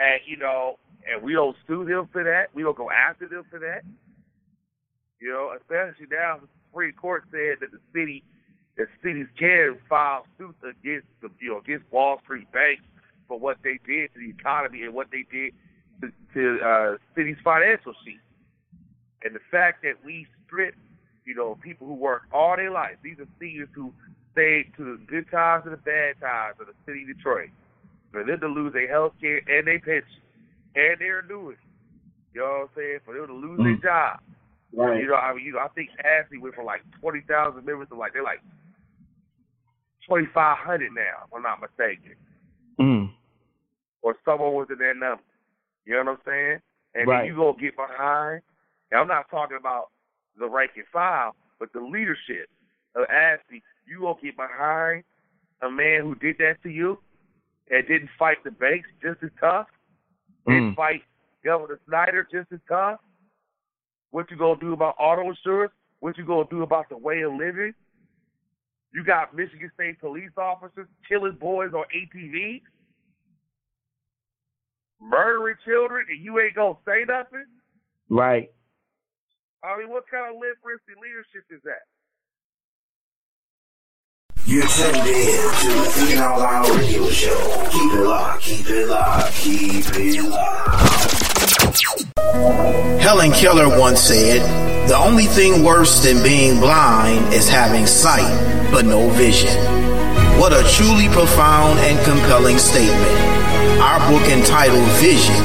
[0.00, 2.46] and you know, and we don't sue them for that.
[2.54, 3.82] We don't go after them for that.
[5.20, 8.22] You know, especially now the Supreme Court said that the city,
[8.76, 12.82] that cities can file suits against the, you know, against Wall Street banks
[13.26, 15.52] for what they did to the economy and what they did
[16.00, 18.22] to, to uh, cities' financial sheets.
[19.24, 20.74] And the fact that we strip,
[21.24, 23.92] you know, people who work all their life, these are seniors who
[24.32, 27.50] stayed to the good times and the bad times of the city of Detroit,
[28.12, 30.22] for them to lose their health care and their pension
[30.76, 31.58] and their annuity.
[32.32, 32.98] You know what I'm saying?
[33.04, 33.64] For them to lose Mm.
[33.82, 34.20] their job.
[34.74, 35.00] Right.
[35.00, 37.88] You know, I mean, you know, I think Ashley went from like twenty thousand members
[37.88, 38.42] to like they're like
[40.06, 42.14] twenty five hundred now, if I'm not mistaken.
[42.78, 43.10] Mm.
[44.02, 45.22] Or someone was in that number.
[45.84, 46.58] You know what I'm saying?
[46.94, 47.18] And Right.
[47.22, 48.42] then you go get behind
[48.90, 49.88] and I'm not talking about
[50.38, 52.48] the rank and file, but the leadership
[52.94, 55.04] of Ashley, you gonna get behind
[55.62, 56.98] a man who did that to you
[57.70, 59.66] and didn't fight the banks just as tough,
[60.46, 60.76] didn't Mm.
[60.76, 61.04] fight
[61.44, 63.00] Governor Snyder just as tough.
[64.10, 65.72] What you gonna do about auto insurance?
[66.00, 67.74] What you gonna do about the way of living?
[68.92, 72.62] You got Michigan State police officers killing boys on ATVs,
[75.00, 77.44] murdering children, and you ain't gonna say nothing.
[78.08, 78.50] Right.
[79.62, 81.84] I mean, what kind of liberty leadership is that?
[84.46, 87.68] You're tuned in to the Thinking Out Loud radio show.
[87.70, 91.17] Keep it locked, keep it locked, keep it locked.
[93.00, 94.40] Helen Keller once said,
[94.88, 98.28] The only thing worse than being blind is having sight
[98.70, 99.52] but no vision.
[100.40, 103.18] What a truly profound and compelling statement.
[103.80, 105.36] Our book entitled Vision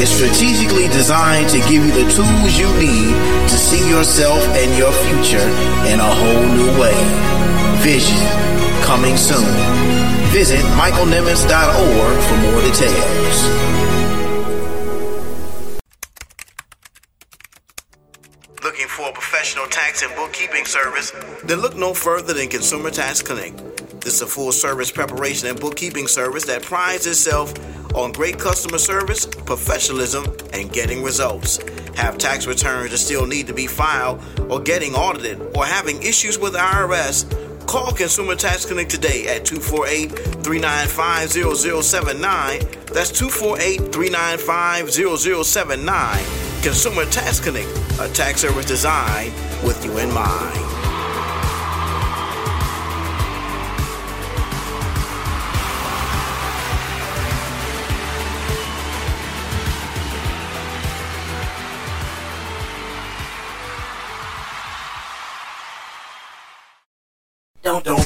[0.00, 3.12] is strategically designed to give you the tools you need
[3.48, 5.48] to see yourself and your future
[5.92, 6.96] in a whole new way.
[7.84, 8.22] Vision,
[8.82, 9.44] coming soon.
[10.32, 13.95] Visit michaelnimmons.org for more details.
[19.46, 21.12] Professional tax and bookkeeping service?
[21.44, 23.56] Then look no further than Consumer Tax Connect.
[24.00, 27.54] This is a full service preparation and bookkeeping service that prides itself
[27.94, 31.58] on great customer service, professionalism, and getting results.
[31.94, 36.40] Have tax returns that still need to be filed, or getting audited, or having issues
[36.40, 37.24] with IRS?
[37.66, 40.10] Call Consumer Tax Connect today at 248
[40.44, 42.60] 395 0079.
[42.92, 46.24] That's 248 395 0079.
[46.62, 47.68] Consumer Tax Connect,
[48.00, 49.32] a tax service designed
[49.64, 50.85] with you in mind.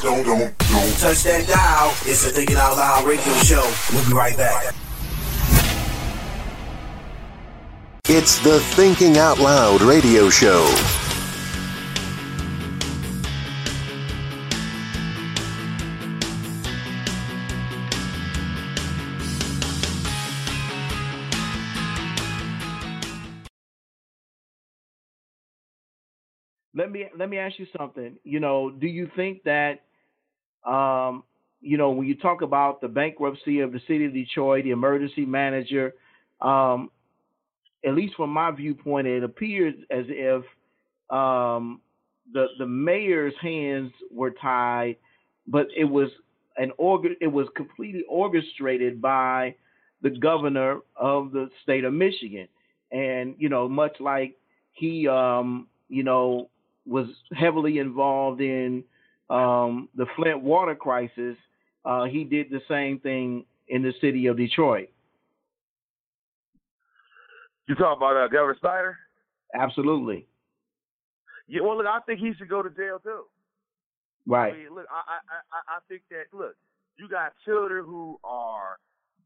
[0.02, 1.90] Don't, don't, don't, don't, don't touch that dial.
[2.06, 3.70] It's the Thinking Out Loud radio show.
[3.92, 4.74] We'll be right back.
[8.08, 10.66] It's the Thinking Out Loud radio show.
[26.80, 28.16] let me let me ask you something.
[28.24, 29.80] You know, do you think that
[30.64, 31.24] um,
[31.60, 35.26] you know, when you talk about the bankruptcy of the city of Detroit, the emergency
[35.26, 35.94] manager,
[36.40, 36.90] um,
[37.84, 40.42] at least from my viewpoint, it appears as if
[41.10, 41.80] um,
[42.32, 44.96] the the mayor's hands were tied,
[45.46, 46.08] but it was
[46.56, 49.54] an org- it was completely orchestrated by
[50.02, 52.48] the governor of the state of Michigan,
[52.92, 54.36] and you know, much like
[54.72, 56.48] he um, you know
[56.86, 58.84] was heavily involved in
[59.30, 61.36] um, the Flint water crisis,
[61.84, 64.88] uh, he did the same thing in the city of Detroit.
[67.68, 68.98] You talking about uh, Governor Snyder?
[69.54, 70.26] Absolutely.
[71.46, 73.22] Yeah, well, look, I think he should go to jail too.
[74.26, 74.52] Right.
[74.52, 76.56] I mean, look, I, I, I, I think that look,
[76.96, 78.78] you got children who are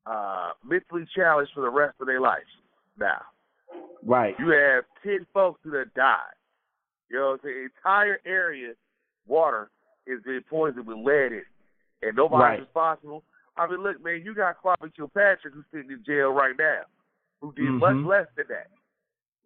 [0.06, 2.42] uh, mentally challenged for the rest of their life
[2.98, 3.22] now.
[4.04, 4.34] Right.
[4.38, 6.36] You have ten folks who have died.
[7.10, 8.72] You know, the entire area
[9.26, 9.70] water
[10.06, 11.46] is being poisoned with lead in it,
[12.02, 12.60] and nobody's Right.
[12.60, 13.24] responsible.
[13.56, 16.82] I mean, look, man, you got Kwame Kilpatrick who's sitting in jail right now,
[17.40, 17.78] who did Mhm.
[17.78, 18.68] much less than that.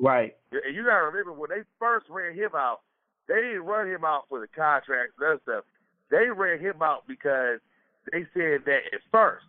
[0.00, 0.36] Right.
[0.52, 2.82] And you gotta remember when they first ran him out,
[3.26, 5.64] they didn't run him out for the contracts and other stuff.
[6.08, 7.60] They ran him out because
[8.10, 9.44] they said that at first,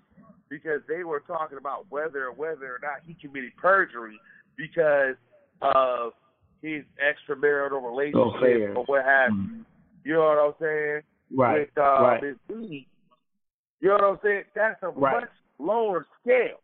[0.49, 4.19] because they were talking about whether or whether or not he committed perjury
[4.57, 5.15] because
[5.61, 6.13] of
[6.61, 8.75] his extramarital relationship Affairs.
[8.75, 9.37] or what have you.
[9.37, 9.65] Mhm.
[10.03, 11.01] You know what I'm saying?
[11.35, 11.59] Right.
[11.61, 12.23] With uh, right.
[12.49, 14.43] You know what I'm saying?
[14.55, 15.21] That's a Right.
[15.21, 15.29] much
[15.59, 16.59] lower scale.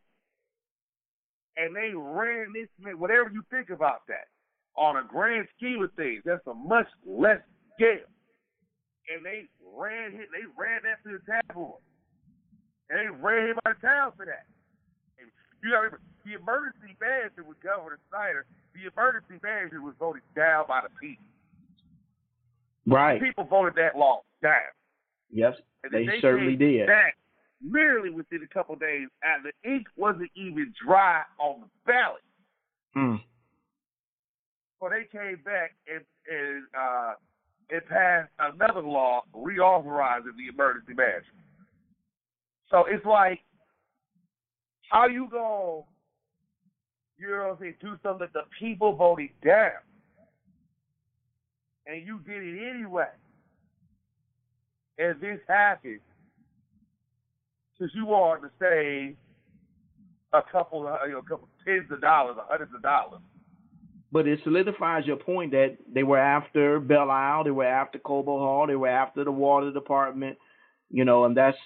[1.57, 2.67] And they ran this
[2.97, 4.27] whatever you think about that,
[4.75, 7.39] on a grand scheme of things, that's a much less
[7.75, 8.09] scale.
[9.07, 11.79] And they ran him, they ran that to the tabloid.
[12.89, 14.45] And they ran him out of town for that.
[15.19, 15.31] And
[15.63, 20.65] you gotta remember, the emergency manager with Governor Snyder, the emergency manager was voted down
[20.67, 21.23] by the people.
[22.85, 23.21] Right.
[23.21, 24.53] People voted that law down.
[25.29, 25.55] Yes.
[25.83, 26.87] And They certainly did.
[26.87, 27.11] That
[27.61, 32.21] merely within a couple days, and the ink wasn't even dry on the ballot.
[32.95, 33.21] Mm.
[34.79, 37.13] So they came back and and uh,
[37.69, 41.45] it passed another law reauthorizing the emergency management.
[42.69, 43.39] So it's like,
[44.89, 45.83] how you gonna,
[47.17, 49.71] you know what I'm saying, do something that the people voted down,
[51.87, 53.07] and you did it anyway,
[54.97, 55.99] and this happened
[57.77, 59.15] because you wanted to save
[60.33, 63.21] a couple, of, you know, a couple tens of dollars, or hundreds of dollars.
[64.11, 68.39] But it solidifies your point that they were after Belle Isle, they were after Cobo
[68.39, 70.37] Hall, they were after the water department,
[70.89, 71.57] you know, and that's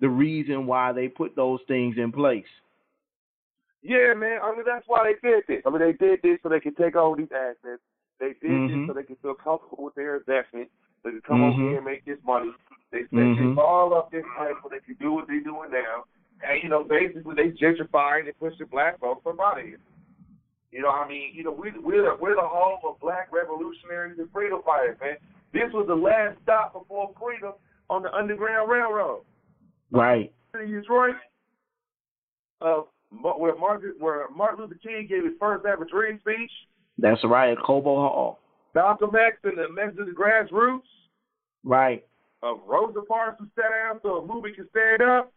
[0.00, 2.44] the reason why they put those things in place.
[3.82, 4.38] Yeah, man.
[4.42, 5.62] I mean, that's why they did this.
[5.66, 7.82] I mean, they did this so they could take all these assets.
[8.22, 8.68] They did Mhm.
[8.68, 10.70] this so they could feel comfortable with their investment.
[11.02, 11.68] They could come over Mhm.
[11.70, 12.54] here and make this money.
[12.92, 13.36] They Mhm.
[13.36, 16.04] this all up this time so they could do what they're doing now.
[16.40, 19.80] And, you know, basically they gentrifying and pushing black folks from out of here.
[20.70, 24.20] You know, I mean, you know, we, we're, the, we're the home of black revolutionaries
[24.20, 25.16] and freedom fighters, man.
[25.50, 27.54] This was the last stop before freedom
[27.90, 29.24] on the Underground Railroad
[29.90, 30.32] Right.
[30.54, 31.16] in Detroit,
[32.60, 36.52] uh, where Martin, where Martin Luther King gave his first ever dream speech.
[36.98, 38.38] That's right, Cobo Hall.
[38.74, 40.80] Malcolm X and the message of the grassroots.
[41.64, 42.04] Right.
[42.42, 45.32] Uh, Rosa Parks who sat down so a movie can stand up.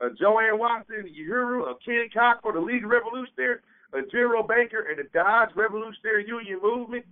[0.00, 3.60] Uh, JoAnn Watson, Uhuru, uh, Ken Cock for the League of Revolutionaries,
[3.94, 7.04] uh, General Baker and the Dodge Revolutionary Union Movement.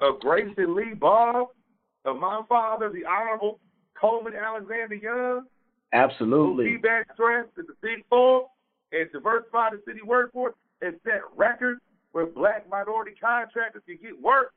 [0.00, 1.54] Uh, Grace Lee Boggs,
[2.04, 3.60] uh, my father, the Honorable
[3.98, 5.46] Coleman Alexander Young.
[5.92, 6.72] Absolutely.
[6.72, 6.78] Who
[7.14, 8.44] stress to the city form
[8.90, 11.80] and diversify the city workforce and set records
[12.12, 14.52] where black minority contractors can get work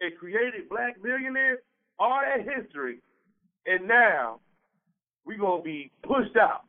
[0.00, 1.58] and created black millionaires,
[1.98, 3.00] all that history.
[3.66, 4.40] And now
[5.24, 6.62] we're going to be pushed out.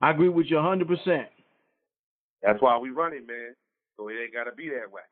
[0.00, 1.26] I agree with you 100%.
[2.42, 3.54] That's why we running, man.
[3.96, 5.02] So it ain't got to be that way.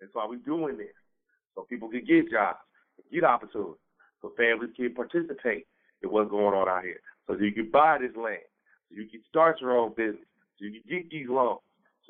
[0.00, 0.88] That's why we doing this.
[1.54, 2.58] So people can get jobs,
[3.12, 3.76] get opportunities,
[4.22, 5.66] so families can participate
[6.02, 7.00] in what's going on out here.
[7.26, 8.48] So you can buy this land,
[8.88, 10.24] so you can start your own business,
[10.58, 11.60] so you can get these loans,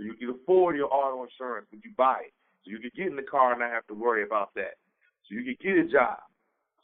[0.00, 2.32] so you can afford your auto insurance when you buy it,
[2.64, 4.80] so you can get in the car and not have to worry about that,
[5.28, 6.16] so you can get a job,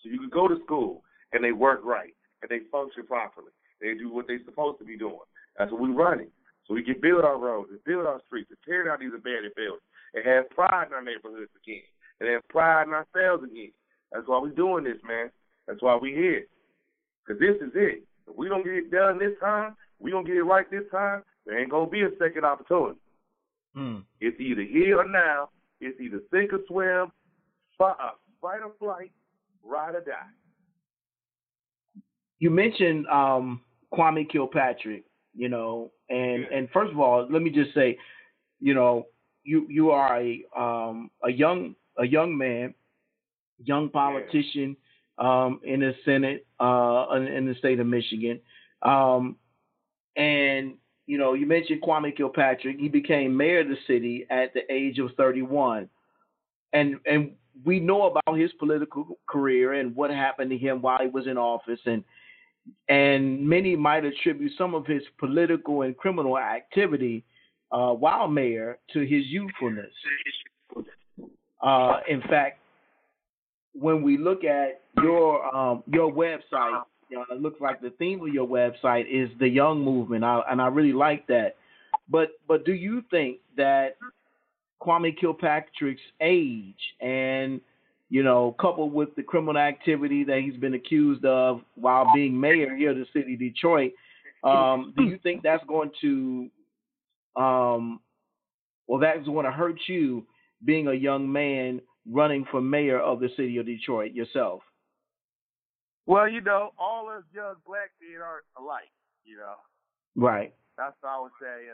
[0.02, 1.00] so you can go to school
[1.32, 2.12] and they work right
[2.42, 3.56] and they function properly.
[3.80, 5.24] They do what they're supposed to be doing.
[5.56, 6.28] That's what we're running.
[6.68, 9.56] So we can build our roads and build our streets and tear down these abandoned
[9.56, 11.88] buildings and have pride in our neighborhoods again
[12.20, 13.72] and have pride in ourselves again.
[14.12, 15.30] That's why we're doing this, man.
[15.66, 16.44] That's why we're here.
[17.24, 18.04] Because this is it.
[18.28, 21.22] If we don't get it done this time, we don't get it right this time,
[21.46, 22.98] there ain't going to be a second opportunity.
[23.76, 24.04] Mm.
[24.20, 25.50] It's either here or now.
[25.80, 27.12] It's either sink or swim,
[27.76, 28.10] fight, uh,
[28.40, 29.12] fight or flight,
[29.62, 30.14] ride or die.
[32.38, 33.60] You mentioned um,
[33.92, 35.04] Kwame Kilpatrick,
[35.34, 36.56] you know, and Yeah.
[36.56, 37.98] and first of all, let me just say,
[38.60, 39.06] you know,
[39.44, 42.74] you you are a um, a young a young man,
[43.64, 44.76] young politician
[45.18, 48.40] um, in the Senate uh, in, in the state of Michigan,
[48.82, 49.36] um,
[50.16, 50.74] and
[51.06, 52.78] you know, you mentioned Kwame Kilpatrick.
[52.78, 55.88] He became mayor of the city at the age of 31,
[56.72, 57.32] and and
[57.64, 61.38] we know about his political career and what happened to him while he was in
[61.38, 62.02] office, and
[62.88, 67.24] and many might attribute some of his political and criminal activity
[67.70, 69.92] uh, while mayor to his youthfulness.
[71.62, 72.58] Uh, in fact,
[73.72, 76.82] when we look at your um, your website,
[77.14, 80.60] uh, it looks like the theme of your website is the young movement, I, and
[80.60, 81.56] I really like that.
[82.08, 83.96] But but do you think that
[84.82, 87.60] Kwame Kilpatrick's age and
[88.08, 92.74] you know, coupled with the criminal activity that he's been accused of while being mayor
[92.76, 93.92] here of the city of Detroit,
[94.44, 96.48] um, do you think that's going to,
[97.34, 98.00] um,
[98.86, 100.24] well, that's going to hurt you
[100.64, 104.60] being a young man running for mayor of the city of Detroit yourself?
[106.06, 108.90] Well, you know, all us young black men aren't alike,
[109.24, 109.54] you know.
[110.14, 110.54] Right.
[110.78, 111.66] That's what I would say.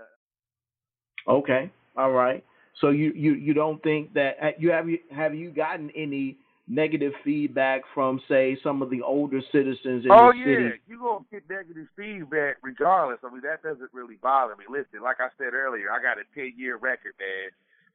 [1.29, 1.71] Uh, okay.
[1.97, 2.45] All right.
[2.81, 7.13] So you, you, you don't think that you have you have you gotten any negative
[7.23, 10.45] feedback from say some of the older citizens in oh, the yeah.
[10.45, 10.81] city?
[10.89, 13.19] you gonna get negative feedback regardless.
[13.23, 14.65] I mean that doesn't really bother me.
[14.71, 17.51] Listen, like I said earlier, I got a ten year record, man.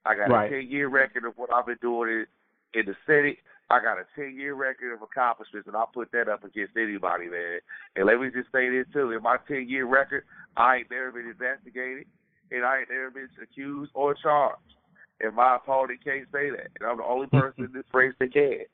[0.05, 0.51] I got Right.
[0.51, 2.09] a ten year record of what I've been doing
[2.73, 3.39] in, in the city.
[3.69, 7.27] I got a ten year record of accomplishments and I'll put that up against anybody,
[7.27, 7.59] man.
[7.95, 9.11] And let me just say this too.
[9.11, 10.23] In my ten year record,
[10.55, 12.05] I ain't never been investigated
[12.51, 14.61] and I ain't never been accused or charged.
[15.19, 16.69] And my opponent can't say that.
[16.79, 18.65] And I'm the only person in this race that can.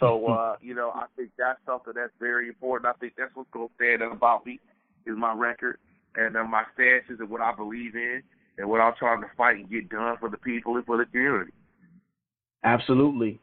[0.00, 2.92] So, uh, you know, I think that's something that's very important.
[2.94, 4.58] I think that's what's going to stand out about me
[5.06, 5.78] is my record
[6.16, 8.22] and uh, my stances and what I believe in
[8.58, 11.04] and what I'm trying to fight and get done for the people and for the
[11.06, 11.52] community.
[12.64, 13.40] Absolutely.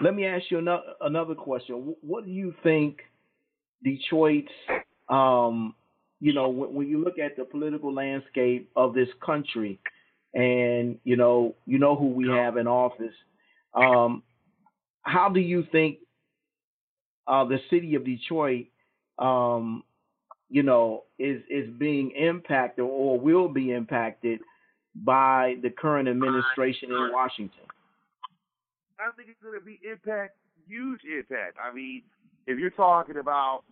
[0.00, 1.94] Let me ask you another another question.
[2.02, 2.98] What do you think
[3.82, 4.48] Detroit's,
[5.08, 5.74] um,
[6.20, 9.80] you know, when, when you look at the political landscape of this country,
[10.34, 13.14] and you know, you know who we have in office,
[13.74, 14.22] um,
[15.02, 15.98] how do you think
[17.26, 18.66] uh, the city of Detroit,
[19.18, 19.82] um,
[20.48, 24.40] you know, is is being impacted or will be impacted
[24.94, 27.64] by the current administration in Washington?
[28.98, 30.36] I think it's going to be impact,
[30.66, 31.56] huge impact.
[31.62, 32.02] I mean,
[32.46, 33.62] if you're talking about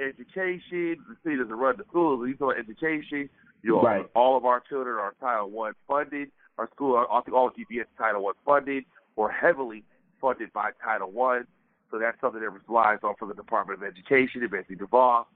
[0.00, 2.20] education, the city doesn't run the schools.
[2.22, 3.28] If you're talking about education,
[3.62, 4.06] you know, Right.
[4.14, 6.30] all of our children are Title One funded.
[6.58, 8.84] Our school, I think all of DPS Title One funded
[9.16, 9.84] or heavily
[10.20, 11.46] funded by Title One.
[11.90, 15.26] So that's something that relies on for the Department of Education and Betsy DeVos.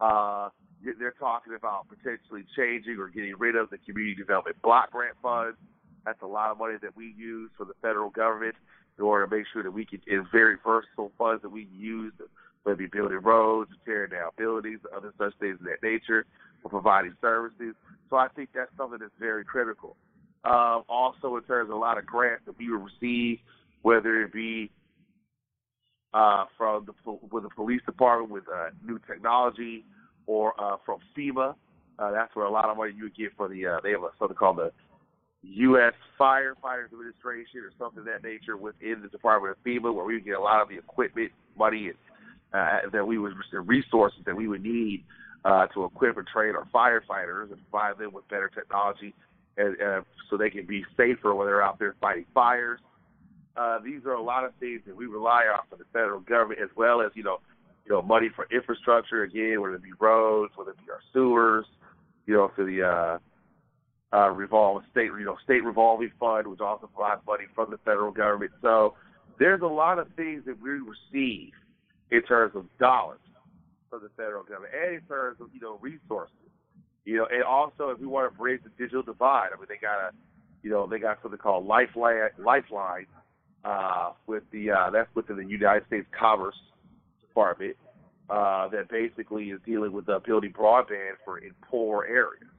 [0.00, 0.50] Uh,
[0.98, 5.56] they're talking about potentially changing or getting rid of the Community Development Block Grant Funds.
[6.04, 8.54] That's a lot of money that we use for the federal government
[8.98, 12.12] in order to make sure that we can, in very versatile funds that we use,
[12.62, 16.24] whether it be building roads, tearing down buildings, other such things of that nature,
[16.64, 17.74] or providing services.
[18.10, 19.96] So I think that's something that's very critical.
[20.44, 23.38] Um, also, in terms of a lot of grants that we receive,
[23.82, 24.70] whether it be
[26.14, 29.84] uh, from the with the police department with uh, new technology,
[30.26, 31.54] or uh, from FEMA.
[31.98, 34.08] Uh, that's where a lot of money you get for the uh, they have a,
[34.18, 34.72] something called the
[35.54, 35.94] U.S.
[36.18, 40.24] Firefighters Administration or something of that nature within the Department of FEMA, where we would
[40.24, 41.92] get a lot of the equipment, money,
[42.52, 45.04] uh, that we would resources that we would need
[45.44, 49.14] uh, to equip and train our firefighters and provide them with better technology,
[49.56, 52.80] and uh, so they can be safer when they're out there fighting fires.
[53.56, 56.60] Uh, these are a lot of things that we rely on from the federal government,
[56.60, 57.38] as well as you know,
[57.84, 61.64] you know, money for infrastructure again, whether it be roads, whether it be our sewers,
[62.26, 63.18] you know, for the uh,
[64.12, 68.12] uh, revolving state, you know, state revolving fund, which also provides money from the federal
[68.12, 68.52] government.
[68.62, 68.94] So
[69.38, 71.52] there's a lot of things that we receive
[72.10, 73.20] in terms of dollars
[73.90, 76.34] from the federal government, and in terms of you know resources.
[77.04, 79.76] You know, and also if we want to bridge the digital divide, I mean, they
[79.80, 80.10] got a,
[80.62, 83.06] you know, they got something called Lifeline, Lifeline,
[83.64, 86.56] uh, with the uh, that's within the United States Commerce
[87.20, 87.76] Department,
[88.30, 92.50] uh, that basically is dealing with uh, building broadband for in poor areas.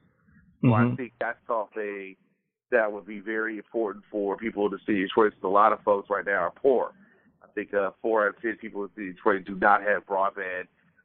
[0.62, 2.16] So I think that's something
[2.70, 6.10] that would be very important for people in the city of A lot of folks
[6.10, 6.92] right now are poor.
[7.42, 9.82] I think uh, four out of ten people in the city of Detroit do not
[9.82, 10.64] have broadband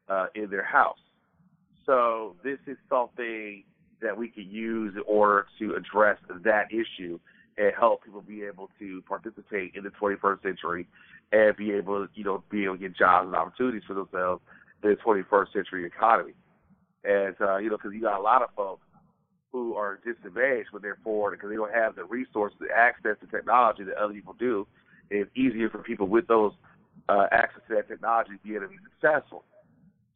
[0.09, 0.97] uh, in their house.
[1.85, 3.63] So this is something
[4.01, 7.19] that we could use in order to address that issue
[7.57, 10.87] and help people be able to participate in the 21st century
[11.31, 14.41] and be able, to, you know, be able to get jobs and opportunities for themselves
[14.83, 16.33] in the 21st century economy.
[17.03, 18.85] And uh, you know, because you got a lot of folks
[19.53, 23.27] who are disadvantaged when they're poor because they don't have the resources, the access to
[23.27, 24.67] technology that other people do.
[25.11, 26.51] It's easier for people with those
[27.07, 29.43] uh, access to that technology to be able to be successful.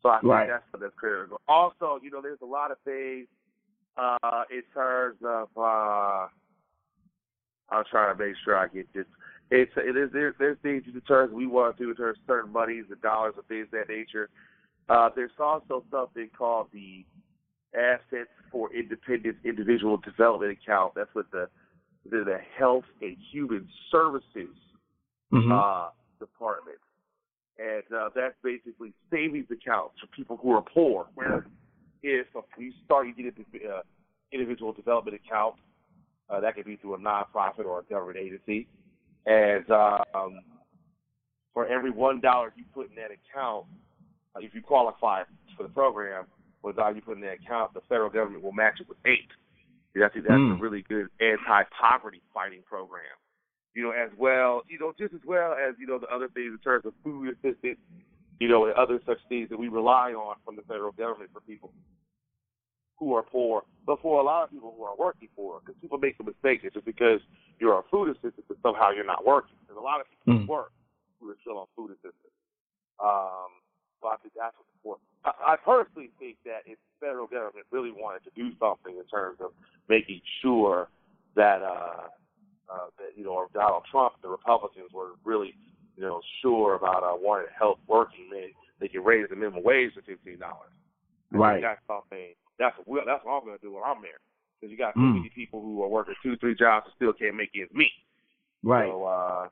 [0.02, 0.50] So I think Right.
[0.50, 1.40] that's that's critical.
[1.48, 3.28] Also, you know, there's a lot of things
[3.96, 5.50] uh, in terms of.
[5.56, 6.28] Uh,
[7.70, 9.06] I'm trying to make sure I get this.
[9.52, 12.26] It's it is there, there's things in terms we want to do in terms of
[12.26, 14.30] certain monies and dollars and things of that nature.
[14.90, 17.06] Uh, there's also something called the
[17.76, 20.94] assets for independent individual development account.
[20.96, 21.48] That's what the
[22.10, 24.56] the, the Health and Human Services
[25.34, 25.52] mm-hmm.
[25.52, 25.90] uh,
[26.20, 26.78] Department,
[27.60, 31.08] and uh, that's basically savings accounts for people who are poor.
[31.16, 31.46] Where
[32.02, 33.82] if you start, you get an uh,
[34.32, 35.56] individual development account.
[36.30, 38.68] Uh, that could be through a nonprofit or a government agency,
[39.26, 40.40] and um,
[41.54, 43.66] for every one dollar you put in that account,
[44.36, 45.24] uh, if you qualify
[45.56, 46.26] for the program,
[46.68, 48.98] for the dollar you put in that account, the federal government will match it with
[49.06, 49.32] eight.
[49.96, 50.60] I think that's mm.
[50.60, 53.16] a really good anti-poverty fighting program.
[53.74, 56.52] You know, as well, you know, just as well as you know the other things
[56.52, 57.80] in terms of food assistance,
[58.40, 61.42] you know, and other such things that we rely on from the federal government for
[61.42, 61.72] people
[63.00, 65.98] who are poor, but for a lot of people who are working poor, because people
[65.98, 67.22] make the mistake that just because
[67.60, 69.56] you're on food assistance that somehow you're not working.
[69.68, 70.46] There's a lot of people mm.
[70.46, 70.72] who work
[71.22, 72.38] who are still on food assistance.
[73.00, 73.62] Um,
[74.02, 75.06] so I think that's what's important.
[75.26, 79.06] I, I personally think that if the federal government really wanted to do something in
[79.12, 79.52] terms of
[79.90, 80.88] making sure
[81.36, 82.08] that uh,
[82.72, 85.54] uh, that you know Donald Trump, the Republicans were really
[85.96, 89.64] you know sure about uh, wanting to help working men, they could raise the minimum
[89.64, 90.72] wage to fifteen dollars.
[91.32, 91.62] Right.
[91.62, 94.20] That's something that's what that's what I'm going to do when I'm there.
[94.60, 95.22] Because you got so mm.
[95.22, 97.94] many people who are working two, three jobs and still can't make ends meet.
[98.64, 98.90] Right.
[98.90, 99.48] So uh,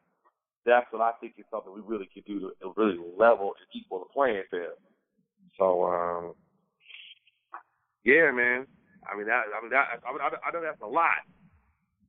[0.65, 3.99] that's what I think is something we really could do to really level and equal
[3.99, 4.81] the playing field.
[5.57, 6.33] So, um,
[8.03, 8.67] yeah, man.
[9.05, 11.21] I mean, that, I mean, that, I, mean, I know that's a lot.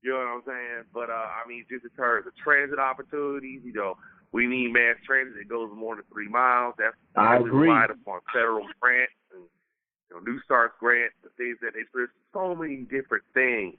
[0.03, 0.83] You know what I'm saying?
[0.95, 3.97] But uh, I mean, just in terms of transit opportunities, you know,
[4.33, 6.75] we need mass transit that goes more than three miles.
[6.79, 7.69] That's I agree.
[7.69, 12.15] relied upon federal grants and you know, New Start grant, the things that they there's
[12.33, 13.75] so many different things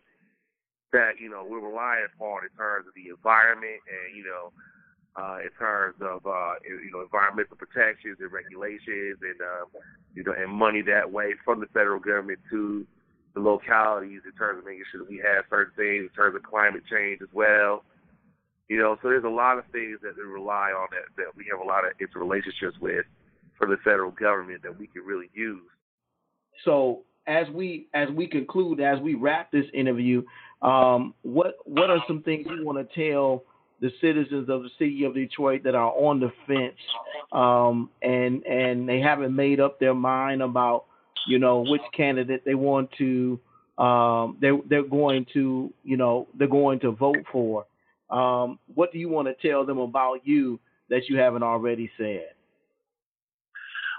[0.91, 4.51] that you know we're relying upon in terms of the environment and you know
[5.17, 9.65] uh, in terms of uh, you know environmental protections and regulations and uh,
[10.13, 12.85] you know and money that way from the federal government to
[13.33, 16.43] the localities in terms of making sure that we have certain things in terms of
[16.43, 17.83] climate change as well.
[18.67, 21.45] You know, so there's a lot of things that we rely on that, that we
[21.51, 23.05] have a lot of interrelationships with
[23.57, 25.63] for the federal government that we can really use
[26.63, 30.23] so as we as we conclude, as we wrap this interview,
[30.61, 33.43] um, what what are some things you want to tell
[33.79, 36.79] the citizens of the city of Detroit that are on the fence
[37.31, 40.85] um, and and they haven't made up their mind about
[41.27, 43.39] you know which candidate they want to
[43.77, 47.65] um, they they're going to you know they're going to vote for.
[48.09, 50.59] Um, what do you want to tell them about you
[50.89, 52.29] that you haven't already said?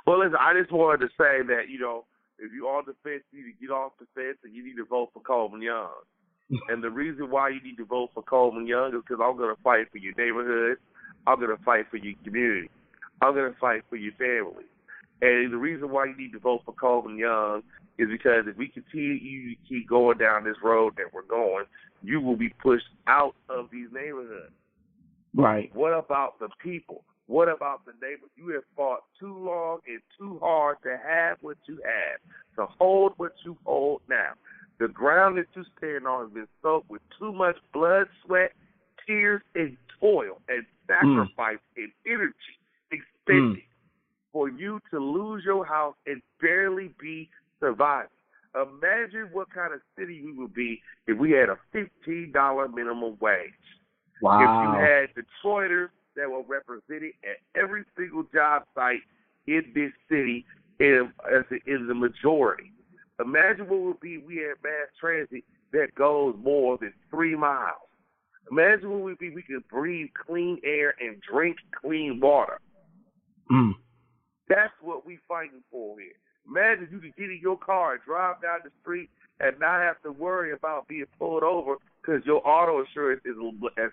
[0.07, 2.05] Well, listen, I just wanted to say that you know
[2.39, 4.77] if you're on the fence, you need to get off the fence and you need
[4.77, 5.91] to vote for Coleman Young.
[6.69, 9.55] And the reason why you need to vote for Coleman Young is because I'm going
[9.55, 10.79] to fight for your neighborhood.
[11.27, 12.71] I'm going to fight for your community.
[13.21, 14.65] I'm going to fight for your family.
[15.21, 17.63] And the reason why you need to vote for Coleman Young
[17.99, 21.65] is because if we continue to keep going down this road that we're going,
[22.03, 24.53] you will be pushed out of these neighborhoods.
[25.35, 25.75] Right.
[25.75, 27.03] What about the people?
[27.27, 28.31] What about the neighbors?
[28.37, 32.21] You have fought too long and too hard to have what you have,
[32.57, 34.31] to hold what you hold now.
[34.79, 38.53] The ground that you stand on has been soaked with too much blood, sweat,
[39.07, 41.83] tears, and toil, and sacrifice mm.
[41.83, 42.35] and energy
[42.93, 43.63] expended mm.
[44.33, 47.29] for you to lose your house and barely be
[47.61, 48.11] surviving.
[48.55, 53.51] Imagine what kind of city we would be if we had a $15 minimum wage.
[54.23, 54.41] Wow.
[54.41, 59.01] If you had Detroiters that were represented at every single job site
[59.47, 60.45] in this city
[60.81, 62.73] in, as in the majority.
[63.21, 67.77] Imagine what would be we had mass transit that goes more than three miles.
[68.51, 72.61] Imagine what would be we could breathe clean air and drink clean water.
[73.51, 73.73] Mm.
[74.49, 76.13] That's what we fighting for here.
[76.49, 79.11] Imagine you could get in your car and drive down the street
[79.41, 83.37] and not have to worry about being pulled over because your auto insurance is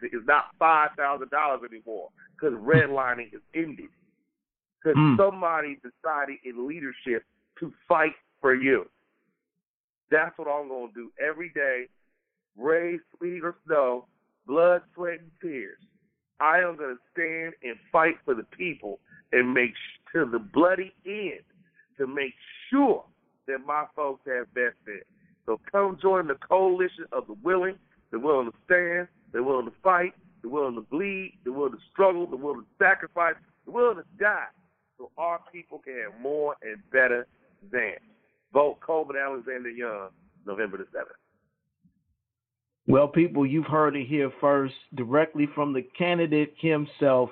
[0.04, 3.90] is not five thousand dollars anymore because redlining is ended
[4.80, 5.18] because mm.
[5.18, 7.24] somebody decided in leadership
[7.60, 8.86] to fight for you.
[10.12, 11.86] That's what I'm gonna do every day,
[12.58, 14.06] rain, sleet or snow,
[14.48, 15.80] blood, sweat, and tears.
[16.40, 19.00] I am gonna stand and fight for the people
[19.32, 19.74] and make
[20.14, 21.44] to the bloody end
[21.98, 22.34] to make
[22.70, 23.06] sure
[23.48, 25.08] that my folks have fit.
[25.46, 27.78] So come join the coalition of the willing
[28.16, 29.08] they're willing to stand.
[29.34, 30.14] They're willing to fight.
[30.42, 31.38] They're willing to bleed.
[31.44, 32.26] They're willing to struggle.
[32.26, 33.36] They're willing to sacrifice.
[33.66, 34.48] They're willing to die
[34.98, 37.28] so our people can have more and better
[37.72, 37.96] than.
[38.56, 40.08] Vote Coleman Alexander Young,
[40.48, 41.12] November the 7th.
[42.88, 47.32] Well, people, you've heard it here first, directly from the candidate himself,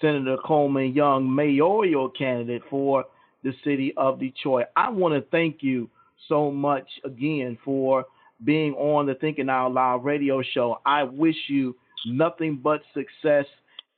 [0.00, 3.04] Senator Coleman Young, mayoral candidate for
[3.44, 4.66] the city of Detroit.
[4.74, 5.88] I want to thank you
[6.28, 8.04] so much again for
[8.42, 10.80] being on the Thinking Out Loud radio show.
[10.84, 13.46] I wish you nothing but success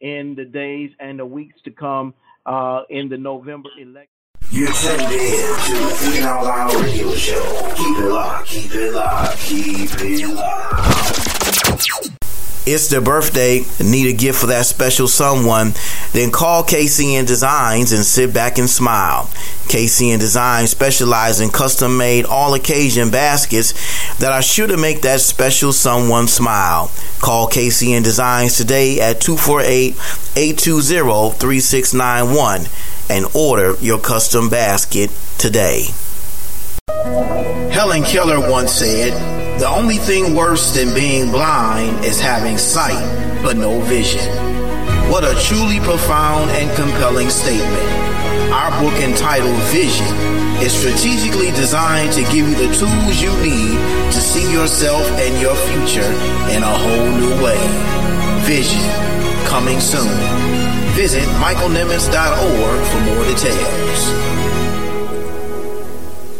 [0.02, 2.12] in the days and the weeks to come
[2.44, 4.15] uh, in the November election.
[4.51, 7.72] You're tuned in to the Out Loud radio show.
[7.76, 12.15] Keep it locked, keep it locked, keep it locked.
[12.66, 15.74] It's their birthday, need a gift for that special someone,
[16.12, 19.30] then call KCN Designs and sit back and smile.
[19.68, 23.72] KCN Designs specialize in custom made all occasion baskets
[24.18, 26.90] that are sure to make that special someone smile.
[27.20, 29.94] Call KCN Designs today at 248
[30.34, 32.66] 820 3691
[33.08, 35.84] and order your custom basket today.
[37.70, 43.00] Helen Keller once said, The only thing worse than being blind is having sight
[43.42, 44.20] but no vision.
[45.11, 47.88] What a truly profound and compelling statement.
[48.52, 50.12] Our book entitled Vision
[50.61, 53.78] is strategically designed to give you the tools you need
[54.12, 56.11] to see yourself and your future
[56.52, 57.61] in a whole new way.
[58.44, 58.82] Vision,
[59.46, 60.12] coming soon.
[60.92, 64.45] Visit michaelnimmons.org for more details.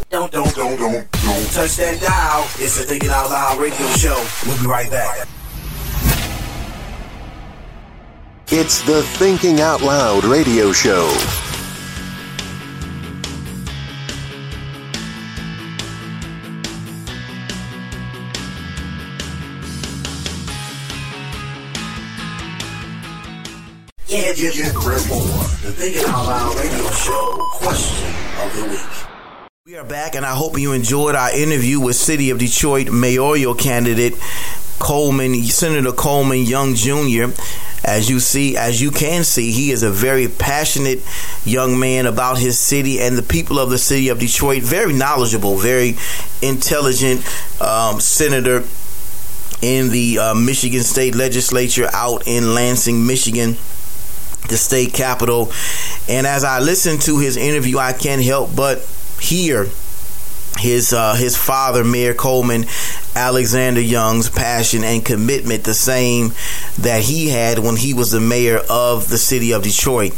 [0.09, 2.45] Don't, don't, don't, don't, don't touch that dial.
[2.59, 4.25] It's the Thinking Out Loud radio show.
[4.47, 5.27] We'll be right back.
[8.49, 11.09] It's the Thinking Out Loud radio show.
[24.07, 25.27] Yeah, Greg Moore.
[25.63, 27.39] The Thinking Out Loud radio show.
[27.55, 29.16] Question of the week.
[29.67, 33.53] We are back, and I hope you enjoyed our interview with City of Detroit mayoral
[33.57, 34.15] candidate
[34.79, 37.35] Coleman, Senator Coleman Young Jr.
[37.85, 41.01] As you see, as you can see, he is a very passionate
[41.45, 44.63] young man about his city and the people of the city of Detroit.
[44.63, 45.97] Very knowledgeable, very
[46.41, 47.27] intelligent
[47.61, 48.63] um, senator
[49.63, 53.57] in the uh, Michigan State Legislature out in Lansing, Michigan
[54.49, 55.51] the state capital.
[56.09, 58.89] And as I listen to his interview, I can't help but
[59.21, 59.69] hear
[60.59, 62.67] his uh, his father, Mayor Coleman,
[63.17, 66.33] Alexander Young's passion and commitment, the same
[66.79, 70.13] that he had when he was the mayor of the city of Detroit.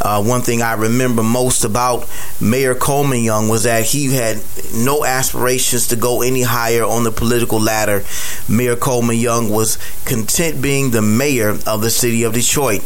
[0.00, 2.08] Uh, one thing I remember most about
[2.40, 4.38] Mayor Coleman Young was that he had
[4.74, 8.02] no aspirations to go any higher on the political ladder.
[8.48, 12.82] Mayor Coleman Young was content being the mayor of the city of Detroit.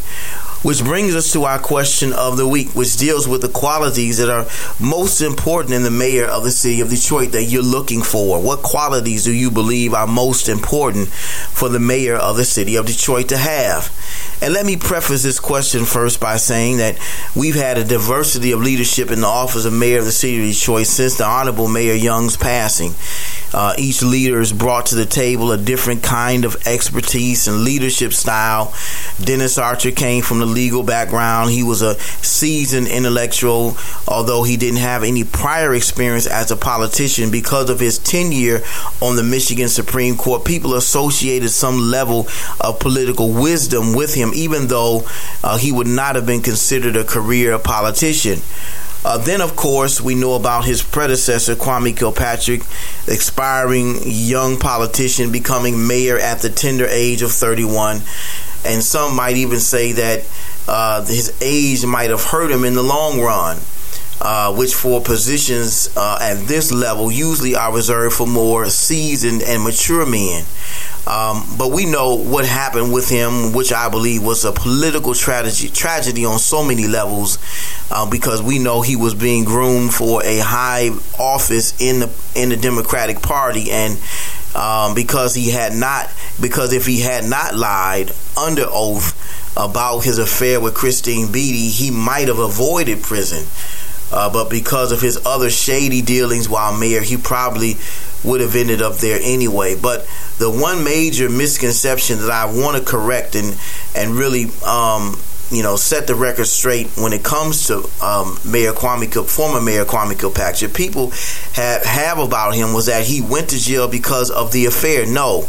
[0.62, 4.30] Which brings us to our question of the week, which deals with the qualities that
[4.30, 4.46] are
[4.78, 8.40] most important in the mayor of the city of Detroit that you're looking for.
[8.40, 12.86] What qualities do you believe are most important for the mayor of the city of
[12.86, 13.90] Detroit to have?
[14.42, 16.98] And let me preface this question first by saying that
[17.36, 20.54] we've had a diversity of leadership in the office of mayor of the city of
[20.54, 22.94] Detroit since the Honorable Mayor Young's passing.
[23.54, 28.12] Uh, each leader has brought to the table a different kind of expertise and leadership
[28.12, 28.74] style.
[29.22, 31.50] Dennis Archer came from the legal background.
[31.50, 33.76] He was a seasoned intellectual,
[34.08, 38.62] although he didn't have any prior experience as a politician because of his tenure
[39.00, 39.22] on the
[39.68, 40.44] Supreme Court.
[40.44, 42.28] People associated some level
[42.60, 45.06] of political wisdom with him, even though
[45.42, 48.40] uh, he would not have been considered a career politician.
[49.04, 52.62] Uh, then, of course, we know about his predecessor, Kwame Kilpatrick,
[53.08, 57.96] expiring young politician, becoming mayor at the tender age of 31.
[58.64, 60.24] And some might even say that
[60.68, 63.58] uh, his age might have hurt him in the long run.
[64.24, 69.64] Uh, which for positions uh, at this level usually are reserved for more seasoned and
[69.64, 70.44] mature men.
[71.08, 75.68] Um, but we know what happened with him, which I believe was a political tragedy,
[75.68, 77.38] tragedy on so many levels,
[77.90, 82.50] uh, because we know he was being groomed for a high office in the in
[82.50, 83.98] the Democratic Party, and
[84.54, 86.08] um, because he had not,
[86.40, 89.18] because if he had not lied under oath
[89.56, 93.44] about his affair with Christine Beatty, he might have avoided prison.
[94.12, 97.76] Uh, but because of his other shady dealings while mayor, he probably
[98.22, 99.74] would have ended up there anyway.
[99.80, 100.06] But
[100.38, 103.58] the one major misconception that I want to correct and
[103.96, 105.18] and really um,
[105.50, 109.84] you know set the record straight when it comes to um, Mayor Kwame former Mayor
[109.84, 111.10] Kwame Kilpatrick, people
[111.54, 115.06] have have about him was that he went to jail because of the affair.
[115.06, 115.48] No.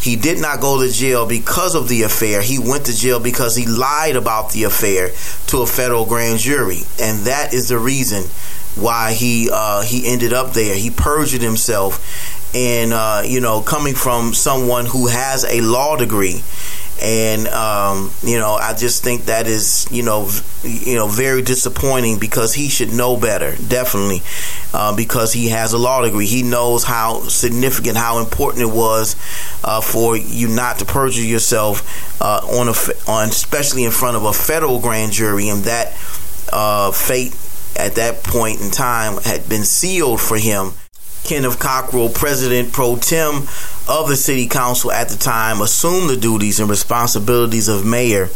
[0.00, 2.40] He did not go to jail because of the affair.
[2.40, 5.10] He went to jail because he lied about the affair
[5.48, 8.24] to a federal grand jury, and that is the reason
[8.76, 10.76] why he uh, he ended up there.
[10.76, 16.42] He perjured himself, and uh, you know, coming from someone who has a law degree
[17.00, 20.28] and um, you know I just think that is you know
[20.62, 24.22] you know very disappointing because he should know better definitely
[24.74, 26.26] uh, because he has a law degree.
[26.26, 29.16] He knows how significant how important it was
[29.64, 34.24] uh, for you not to perjure yourself uh, on a on especially in front of
[34.24, 35.92] a federal grand jury and that
[36.52, 37.36] uh, fate
[37.76, 40.72] at that point in time had been sealed for him
[41.24, 43.46] Kenneth Cockrel, president pro tem
[43.88, 48.28] of the city council at the time, assumed the duties and responsibilities of mayor.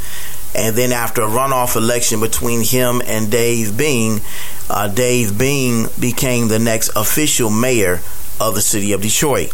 [0.54, 4.20] And then, after a runoff election between him and Dave Bing,
[4.68, 8.00] uh, Dave Bing became the next official mayor
[8.38, 9.52] of the city of Detroit.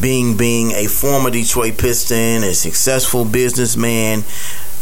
[0.00, 4.24] Bing being a former Detroit Piston, a successful businessman,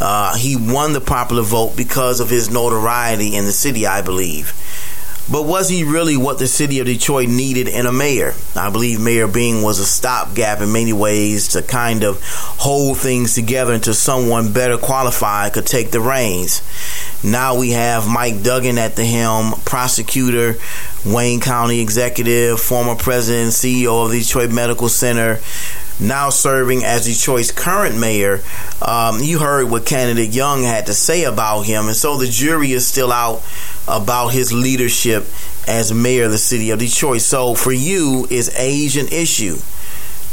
[0.01, 4.53] uh, he won the popular vote because of his notoriety in the city, I believe.
[5.31, 8.35] But was he really what the city of Detroit needed in a mayor?
[8.55, 13.35] I believe Mayor Bing was a stopgap in many ways to kind of hold things
[13.35, 16.62] together until someone better qualified could take the reins.
[17.25, 20.57] Now we have Mike Duggan at the helm, prosecutor,
[21.07, 25.41] Wayne County executive, former president CEO of the Detroit Medical Center,
[26.01, 28.41] now serving as Detroit's current mayor.
[28.83, 32.72] Um, you heard what candidate Young had to say about him, and so the jury
[32.72, 33.43] is still out
[33.87, 35.14] about his leadership
[35.67, 37.21] as mayor of the city of Detroit.
[37.21, 39.59] So for you, is age an issue?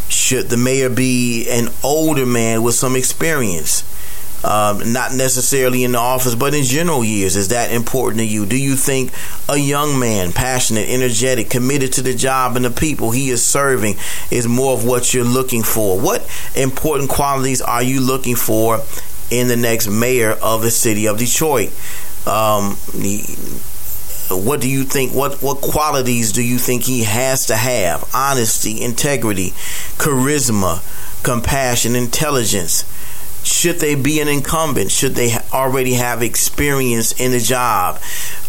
[0.10, 3.88] Should the mayor be an older man with some experience?
[4.44, 7.36] Um, not necessarily in the office, but in general years.
[7.36, 8.48] Is that important to you?
[8.48, 9.14] Do you think
[9.48, 13.98] a young man, passionate, energetic, committed to the job and the people he is serving,
[14.32, 16.00] is more of what you're looking for?
[16.00, 18.80] What important qualities are you looking for
[19.30, 21.70] in the next mayor of the city of Detroit?
[22.26, 22.78] Um,
[24.38, 25.14] what do you think?
[25.14, 28.10] What what qualities do you think he has to have?
[28.14, 29.52] Honesty, integrity,
[29.98, 30.82] charisma,
[31.24, 32.86] compassion, intelligence.
[33.44, 34.92] Should they be an incumbent?
[34.92, 38.00] Should they already have experience in the job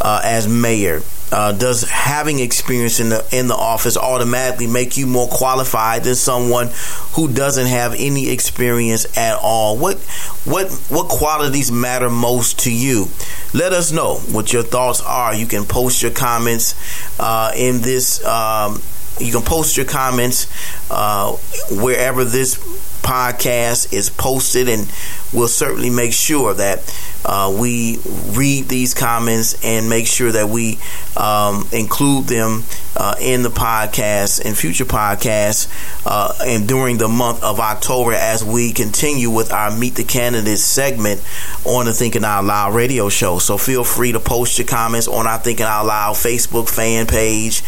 [0.01, 1.03] uh, as mayor?
[1.33, 6.14] Uh, does having experience in the in the office automatically make you more qualified than
[6.14, 6.68] someone
[7.14, 9.78] who doesn't have any experience at all?
[9.78, 9.99] What
[10.45, 13.09] what what qualities matter most to you?
[13.55, 15.35] Let us know what your thoughts are.
[15.35, 16.74] You can post your comments
[17.18, 18.22] uh, in this.
[18.26, 18.83] Um,
[19.18, 20.47] you can post your comments
[20.91, 21.33] uh,
[21.70, 22.57] wherever this
[23.03, 24.90] podcast is posted, and
[25.32, 26.78] we'll certainly make sure that
[27.24, 27.98] uh, we
[28.30, 30.78] read these comments and make sure that we
[31.16, 32.64] um, include them
[32.96, 35.68] uh, in the podcast and future podcasts
[36.05, 40.62] uh, and during the month of October as we continue with our Meet the Candidates
[40.62, 41.22] segment
[41.64, 43.38] on the Thinking Out Loud radio show.
[43.38, 47.62] So feel free to post your comments on our Thinking Out Loud Facebook fan page.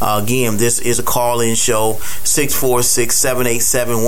[0.00, 1.94] Again, this is a call in show.
[2.24, 4.04] 646 787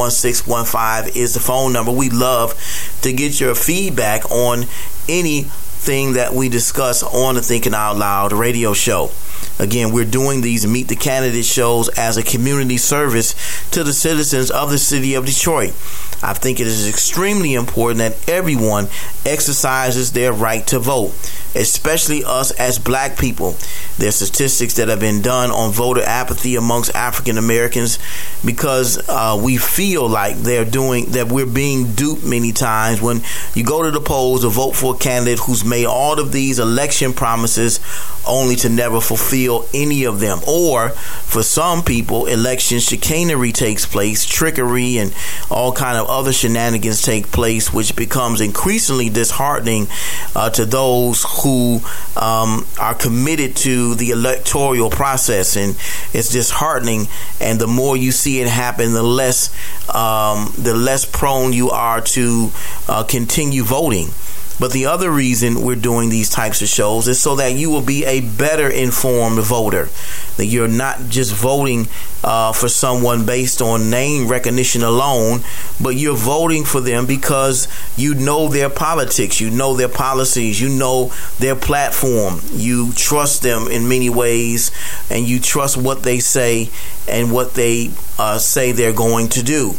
[0.72, 1.92] 1615 is the phone number.
[1.92, 2.54] We love
[3.02, 4.64] to get your feedback on
[5.08, 9.10] anything that we discuss on the Thinking Out Loud radio show.
[9.58, 13.34] Again, we're doing these Meet the Candidate shows as a community service
[13.70, 15.70] to the citizens of the city of Detroit.
[16.22, 18.88] I think it is extremely important that everyone
[19.26, 21.12] exercises their right to vote,
[21.54, 23.56] especially us as black people.
[23.98, 27.98] There's statistics that have been done on voter apathy amongst African Americans
[28.44, 33.20] because uh, we feel like they're doing that we're being duped many times when
[33.54, 36.58] you go to the polls to vote for a candidate who's made all of these
[36.58, 37.80] election promises
[38.26, 40.40] only to never fulfill any of them.
[40.46, 45.14] Or for some people, election chicanery takes place, trickery and
[45.50, 49.88] all kind of other shenanigans take place, which becomes increasingly disheartening
[50.34, 51.80] uh, to those who
[52.16, 55.56] um, are committed to the electoral process.
[55.56, 55.76] And
[56.12, 57.08] it's disheartening.
[57.40, 59.50] And the more you see it happen, the less
[59.94, 62.50] um, the less prone you are to
[62.88, 64.08] uh, continue voting.
[64.58, 67.82] But the other reason we're doing these types of shows is so that you will
[67.82, 69.88] be a better informed voter.
[70.36, 71.88] That you're not just voting
[72.22, 75.40] uh, for someone based on name recognition alone,
[75.80, 80.68] but you're voting for them because you know their politics, you know their policies, you
[80.68, 84.70] know their platform, you trust them in many ways,
[85.10, 86.70] and you trust what they say
[87.08, 89.74] and what they uh, say they're going to do.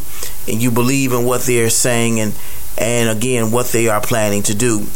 [0.46, 2.34] And you believe in what they're saying and
[2.78, 4.86] and again what they are planning to do.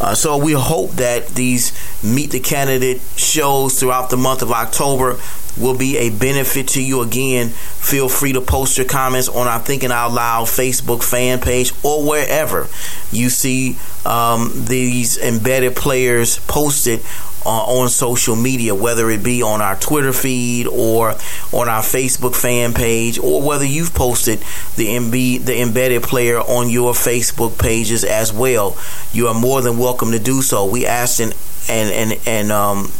[0.00, 5.16] Uh, so we hope that these meet the candidate shows throughout the month of October
[5.58, 7.02] will be a benefit to you.
[7.02, 11.72] Again, feel free to post your comments on our Thinking Out Loud Facebook fan page
[11.82, 12.68] or wherever
[13.10, 17.00] you see um, these embedded players posted
[17.44, 21.10] uh, on social media, whether it be on our Twitter feed or
[21.52, 24.38] on our Facebook fan page, or whether you've posted
[24.76, 28.76] the MB, the embedded player on your Facebook pages as well.
[29.12, 30.66] You are more than welcome to do so.
[30.66, 31.34] We ask and
[31.68, 32.92] and and and um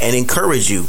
[0.00, 0.86] and encourage you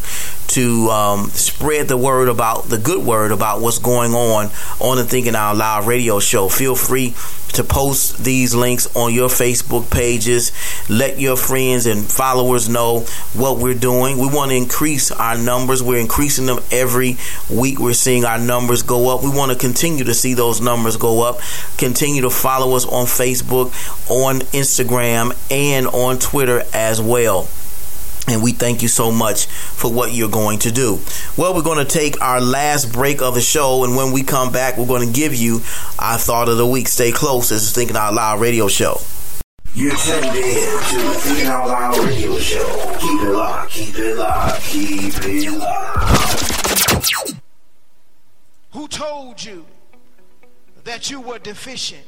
[0.47, 4.49] to um, spread the word about the good word about what's going on
[4.79, 6.49] on the Thinking Out Loud radio show.
[6.49, 7.13] Feel free
[7.55, 10.51] to post these links on your Facebook pages.
[10.89, 13.01] Let your friends and followers know
[13.33, 14.17] what we're doing.
[14.17, 15.81] We want to increase our numbers.
[15.81, 17.17] We're increasing them every
[17.49, 17.79] week.
[17.79, 19.23] We're seeing our numbers go up.
[19.23, 21.39] We want to continue to see those numbers go up.
[21.77, 23.67] Continue to follow us on Facebook,
[24.09, 27.47] on Instagram, and on Twitter as well.
[28.27, 30.99] And we thank you so much for what you're going to do.
[31.37, 34.51] Well, we're going to take our last break of the show, and when we come
[34.51, 35.61] back, we're going to give you
[35.99, 36.87] our thought of the week.
[36.87, 37.49] Stay close.
[37.49, 38.99] This is Thinking Out Loud Radio Show.
[39.75, 42.97] You're tuned in to the Thinking Out Loud Radio Show.
[42.99, 47.35] Keep it locked, keep it locked, keep it locked.
[48.71, 49.67] Who told you
[50.83, 52.05] that you were deficient?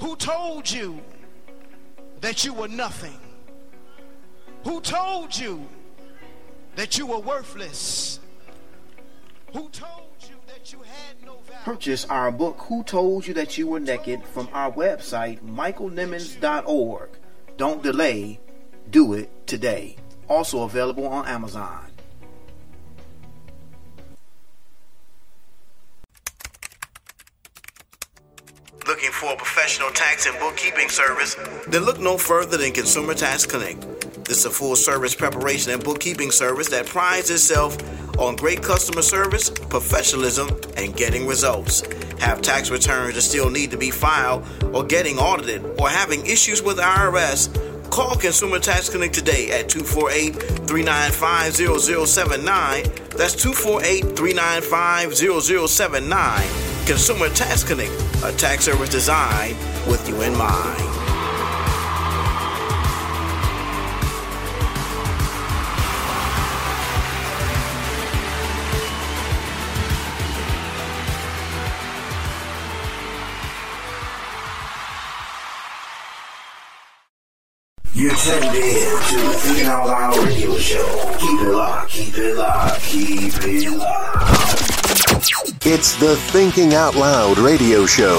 [0.00, 1.02] Who told you
[2.22, 3.19] that you were nothing?
[4.64, 5.66] Who told you
[6.76, 8.20] that you were worthless?
[9.52, 11.64] Who told you that you had no value?
[11.64, 17.08] Purchase our book, Who Told You That You Were Naked, from our website, michaelnimmons.org.
[17.56, 18.38] Don't delay,
[18.90, 19.96] do it today.
[20.28, 21.86] Also available on Amazon.
[28.86, 31.36] Looking for a professional tax and bookkeeping service?
[31.68, 33.99] Then look no further than Consumer Tax Connect.
[34.30, 37.76] This is a full service preparation and bookkeeping service that prides itself
[38.16, 41.82] on great customer service, professionalism, and getting results.
[42.20, 46.62] Have tax returns that still need to be filed, or getting audited, or having issues
[46.62, 47.50] with IRS?
[47.90, 50.36] Call Consumer Tax Connect today at 248
[50.68, 51.56] 395
[52.06, 52.84] 0079.
[53.16, 56.86] That's 248 395 0079.
[56.86, 59.56] Consumer Tax Connect, a tax service designed
[59.88, 61.09] with you in mind.
[78.00, 81.16] You're tuned in to the Thinking Out Loud Radio Show.
[81.18, 85.66] Keep it locked, keep it locked, keep it locked.
[85.66, 88.18] It's the Thinking Out Loud radio show.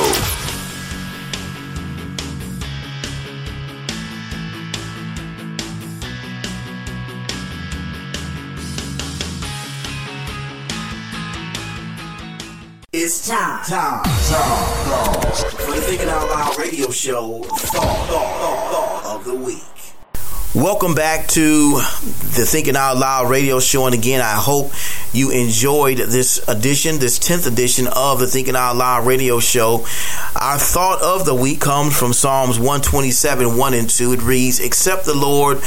[12.93, 13.63] It's time.
[13.65, 14.03] Time.
[14.03, 15.31] Time.
[15.57, 18.90] For the Thinking Out Loud radio show, thought, thought, thought
[19.21, 19.63] of the week.
[20.53, 23.85] Welcome back to the Thinking Out Loud radio show.
[23.85, 24.71] And again, I hope
[25.13, 29.85] you enjoyed this edition, this 10th edition of the Thinking Out Loud radio show.
[30.35, 34.13] Our thought of the week comes from Psalms 127, 1 and 2.
[34.13, 35.61] It reads, Except the Lord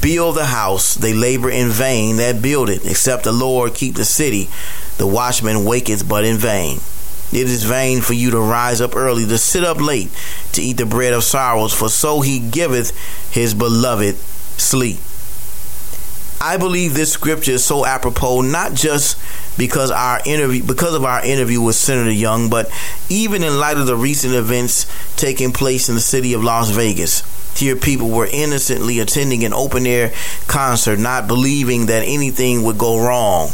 [0.00, 2.84] build the house, they labor in vain that build it.
[2.84, 4.48] Except the Lord keep the city,
[4.98, 6.78] the watchman waketh but in vain.
[7.32, 10.10] It is vain for you to rise up early, to sit up late,
[10.52, 12.92] to eat the bread of sorrows, for so he giveth
[13.32, 14.98] his beloved sleep.
[16.40, 19.18] I believe this scripture is so apropos, not just
[19.58, 22.70] because our interview because of our interview with Senator Young, but
[23.08, 27.24] even in light of the recent events taking place in the city of Las Vegas.
[27.58, 30.12] Here, people were innocently attending an open air
[30.46, 33.50] concert, not believing that anything would go wrong.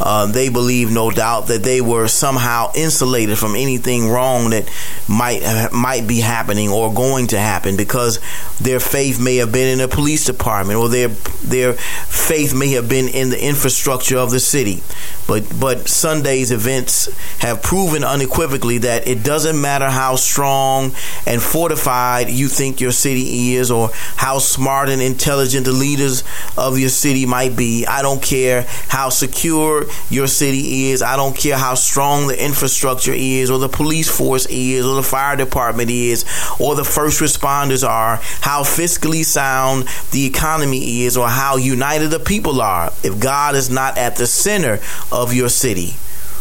[0.00, 4.68] Uh, they believe, no doubt, that they were somehow insulated from anything wrong that
[5.08, 8.18] might might be happening or going to happen because
[8.60, 12.88] their faith may have been in the police department or their their faith may have
[12.88, 14.82] been in the infrastructure of the city.
[15.26, 17.08] But but Sunday's events
[17.40, 20.92] have proven unequivocally that it doesn't matter how strong
[21.26, 26.24] and fortified you think your city is or how smart and intelligent the leaders
[26.56, 27.86] of your city might be.
[27.86, 31.02] I don't care how secure your city is.
[31.02, 35.02] I don't care how strong the infrastructure is, or the police force is, or the
[35.02, 36.24] fire department is,
[36.58, 42.20] or the first responders are, how fiscally sound the economy is, or how united the
[42.20, 42.92] people are.
[43.02, 44.80] If God is not at the center
[45.12, 45.94] of your city,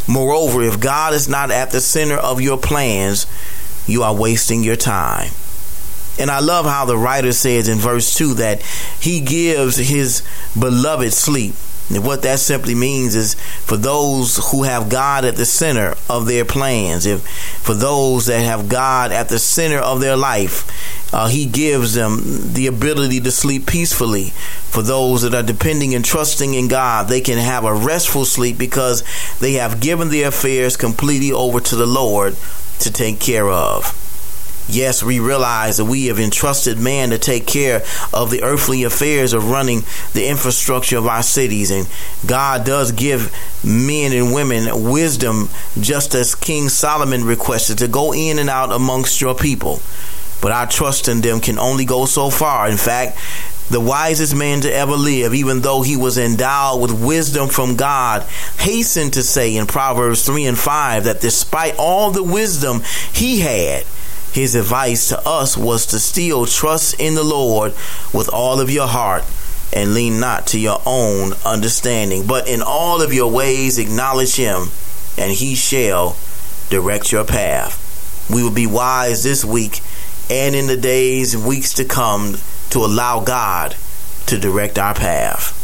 [0.08, 3.28] moreover, if God is not at the center of your plans,
[3.88, 5.32] you are wasting your time.
[6.20, 8.62] And I love how the writer says in verse 2 that
[9.00, 10.22] he gives his
[10.60, 11.56] beloved sleep.
[11.90, 16.28] And what that simply means is for those who have God at the center of
[16.28, 21.28] their plans, if for those that have God at the center of their life, uh,
[21.28, 24.30] He gives them the ability to sleep peacefully.
[24.70, 28.58] For those that are depending and trusting in God, they can have a restful sleep
[28.60, 29.04] because
[29.40, 32.36] they have given their affairs completely over to the Lord
[32.80, 34.09] to take care of.
[34.72, 37.82] Yes, we realize that we have entrusted man to take care
[38.14, 41.72] of the earthly affairs of running the infrastructure of our cities.
[41.72, 41.88] And
[42.28, 45.50] God does give men and women wisdom,
[45.80, 49.82] just as King Solomon requested, to go in and out amongst your people.
[50.40, 52.70] But our trust in them can only go so far.
[52.70, 53.18] In fact,
[53.72, 58.22] the wisest man to ever live, even though he was endowed with wisdom from God,
[58.60, 63.84] hastened to say in Proverbs 3 and 5 that despite all the wisdom he had,
[64.34, 67.74] his advice to us was to still trust in the Lord
[68.14, 69.24] with all of your heart
[69.74, 74.68] and lean not to your own understanding, but in all of your ways acknowledge him,
[75.18, 76.16] and he shall
[76.70, 77.86] direct your path.
[78.30, 79.82] We will be wise this week
[80.30, 82.36] and in the days and weeks to come
[82.70, 83.76] to allow God
[84.28, 85.56] to direct our path.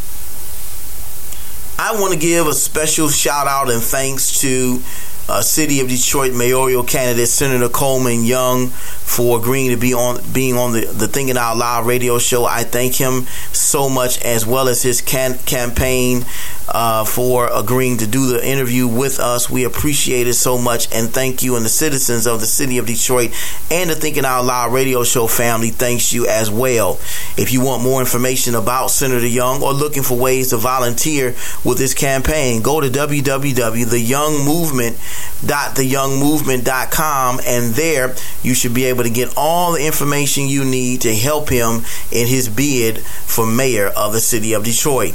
[1.78, 4.82] I want to give a special shout out and thanks to
[5.28, 10.56] uh, City of Detroit mayoral candidate Senator Coleman Young for agreeing to be on being
[10.56, 12.44] on the, the Thinking Out Loud radio show.
[12.44, 16.24] I thank him so much, as well as his can- campaign
[16.68, 19.50] uh, for agreeing to do the interview with us.
[19.50, 21.56] We appreciate it so much, and thank you.
[21.56, 23.32] And the citizens of the City of Detroit
[23.70, 26.98] and the Thinking Out Loud radio show family thanks you as well.
[27.36, 31.78] If you want more information about Senator Young or looking for ways to volunteer with
[31.78, 39.72] this campaign, go to www.theyoungmovement.com www.theyoungmovement.com and there you should be able to get all
[39.72, 44.52] the information you need to help him in his bid for mayor of the city
[44.52, 45.14] of Detroit.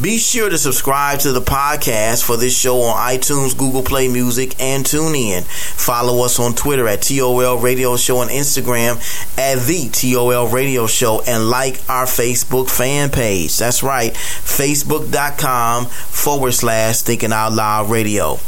[0.00, 4.58] Be sure to subscribe to the podcast for this show on iTunes, Google Play Music,
[4.60, 5.44] and TuneIn.
[5.44, 8.96] Follow us on Twitter at TOL Radio Show and Instagram
[9.38, 13.58] at the TOL Radio Show and like our Facebook fan page.
[13.58, 18.38] That's right, facebook.com forward slash Thinking Out Loud Radio.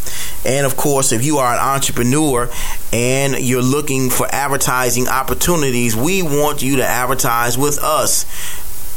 [0.45, 2.51] And of course, if you are an entrepreneur
[2.92, 8.26] and you're looking for advertising opportunities, we want you to advertise with us.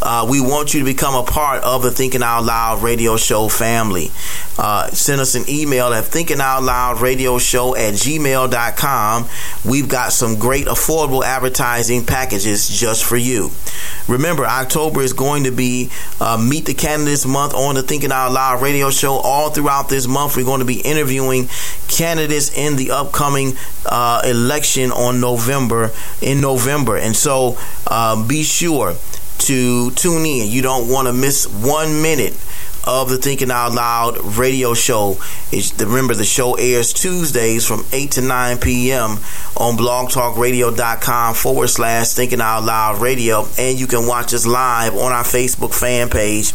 [0.01, 3.47] Uh, we want you to become a part of the Thinking Out Loud radio show
[3.49, 4.11] family.
[4.57, 9.29] Uh, send us an email at thinking out loud radio show at gmail.com.
[9.63, 13.51] We've got some great affordable advertising packages just for you.
[14.07, 18.31] Remember, October is going to be uh, Meet the Candidates Month on the Thinking Out
[18.31, 19.13] Loud radio show.
[19.13, 21.49] All throughout this month, we're going to be interviewing
[21.87, 23.53] candidates in the upcoming
[23.85, 25.91] uh, election on November
[26.21, 28.95] in November, and so uh, be sure
[29.39, 30.49] to tune in.
[30.49, 32.33] You don't want to miss one minute
[32.87, 35.17] of the Thinking Out Loud radio show.
[35.77, 39.11] Remember, the show airs Tuesdays from 8 to 9 p.m.
[39.57, 43.45] on blogtalkradio.com forward slash Thinking Out Loud radio.
[43.57, 46.53] And you can watch us live on our Facebook fan page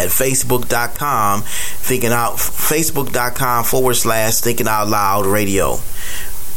[0.00, 5.78] at facebook.com thinking out facebook.com forward slash thinking out loud radio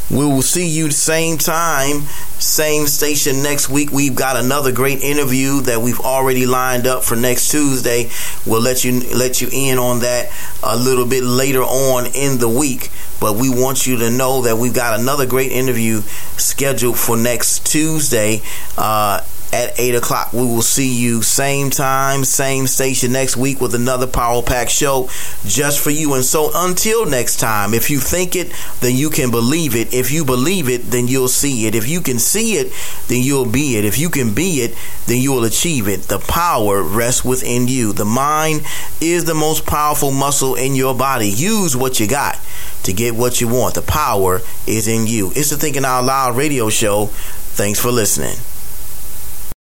[0.09, 2.01] we will see you same time,
[2.39, 3.91] same station next week.
[3.91, 8.09] We've got another great interview that we've already lined up for next Tuesday.
[8.45, 10.31] We'll let you let you in on that
[10.61, 12.89] a little bit later on in the week.
[13.19, 16.01] But we want you to know that we've got another great interview
[16.37, 18.41] scheduled for next Tuesday.
[18.77, 19.21] Uh,
[19.53, 20.33] at 8 o'clock.
[20.33, 25.09] We will see you same time, same station next week with another Power Pack show
[25.45, 26.15] just for you.
[26.15, 28.51] And so until next time, if you think it,
[28.81, 29.93] then you can believe it.
[29.93, 31.75] If you believe it, then you'll see it.
[31.75, 32.73] If you can see it,
[33.07, 33.85] then you'll be it.
[33.85, 34.75] If you can be it,
[35.05, 36.03] then you will achieve it.
[36.03, 37.93] The power rests within you.
[37.93, 38.63] The mind
[38.99, 41.29] is the most powerful muscle in your body.
[41.29, 42.39] Use what you got
[42.83, 43.75] to get what you want.
[43.75, 45.31] The power is in you.
[45.35, 47.05] It's the Thinking Out Loud radio show.
[47.53, 48.37] Thanks for listening.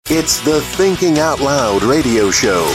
[0.06, 2.66] It's the Thinking Out Loud radio show.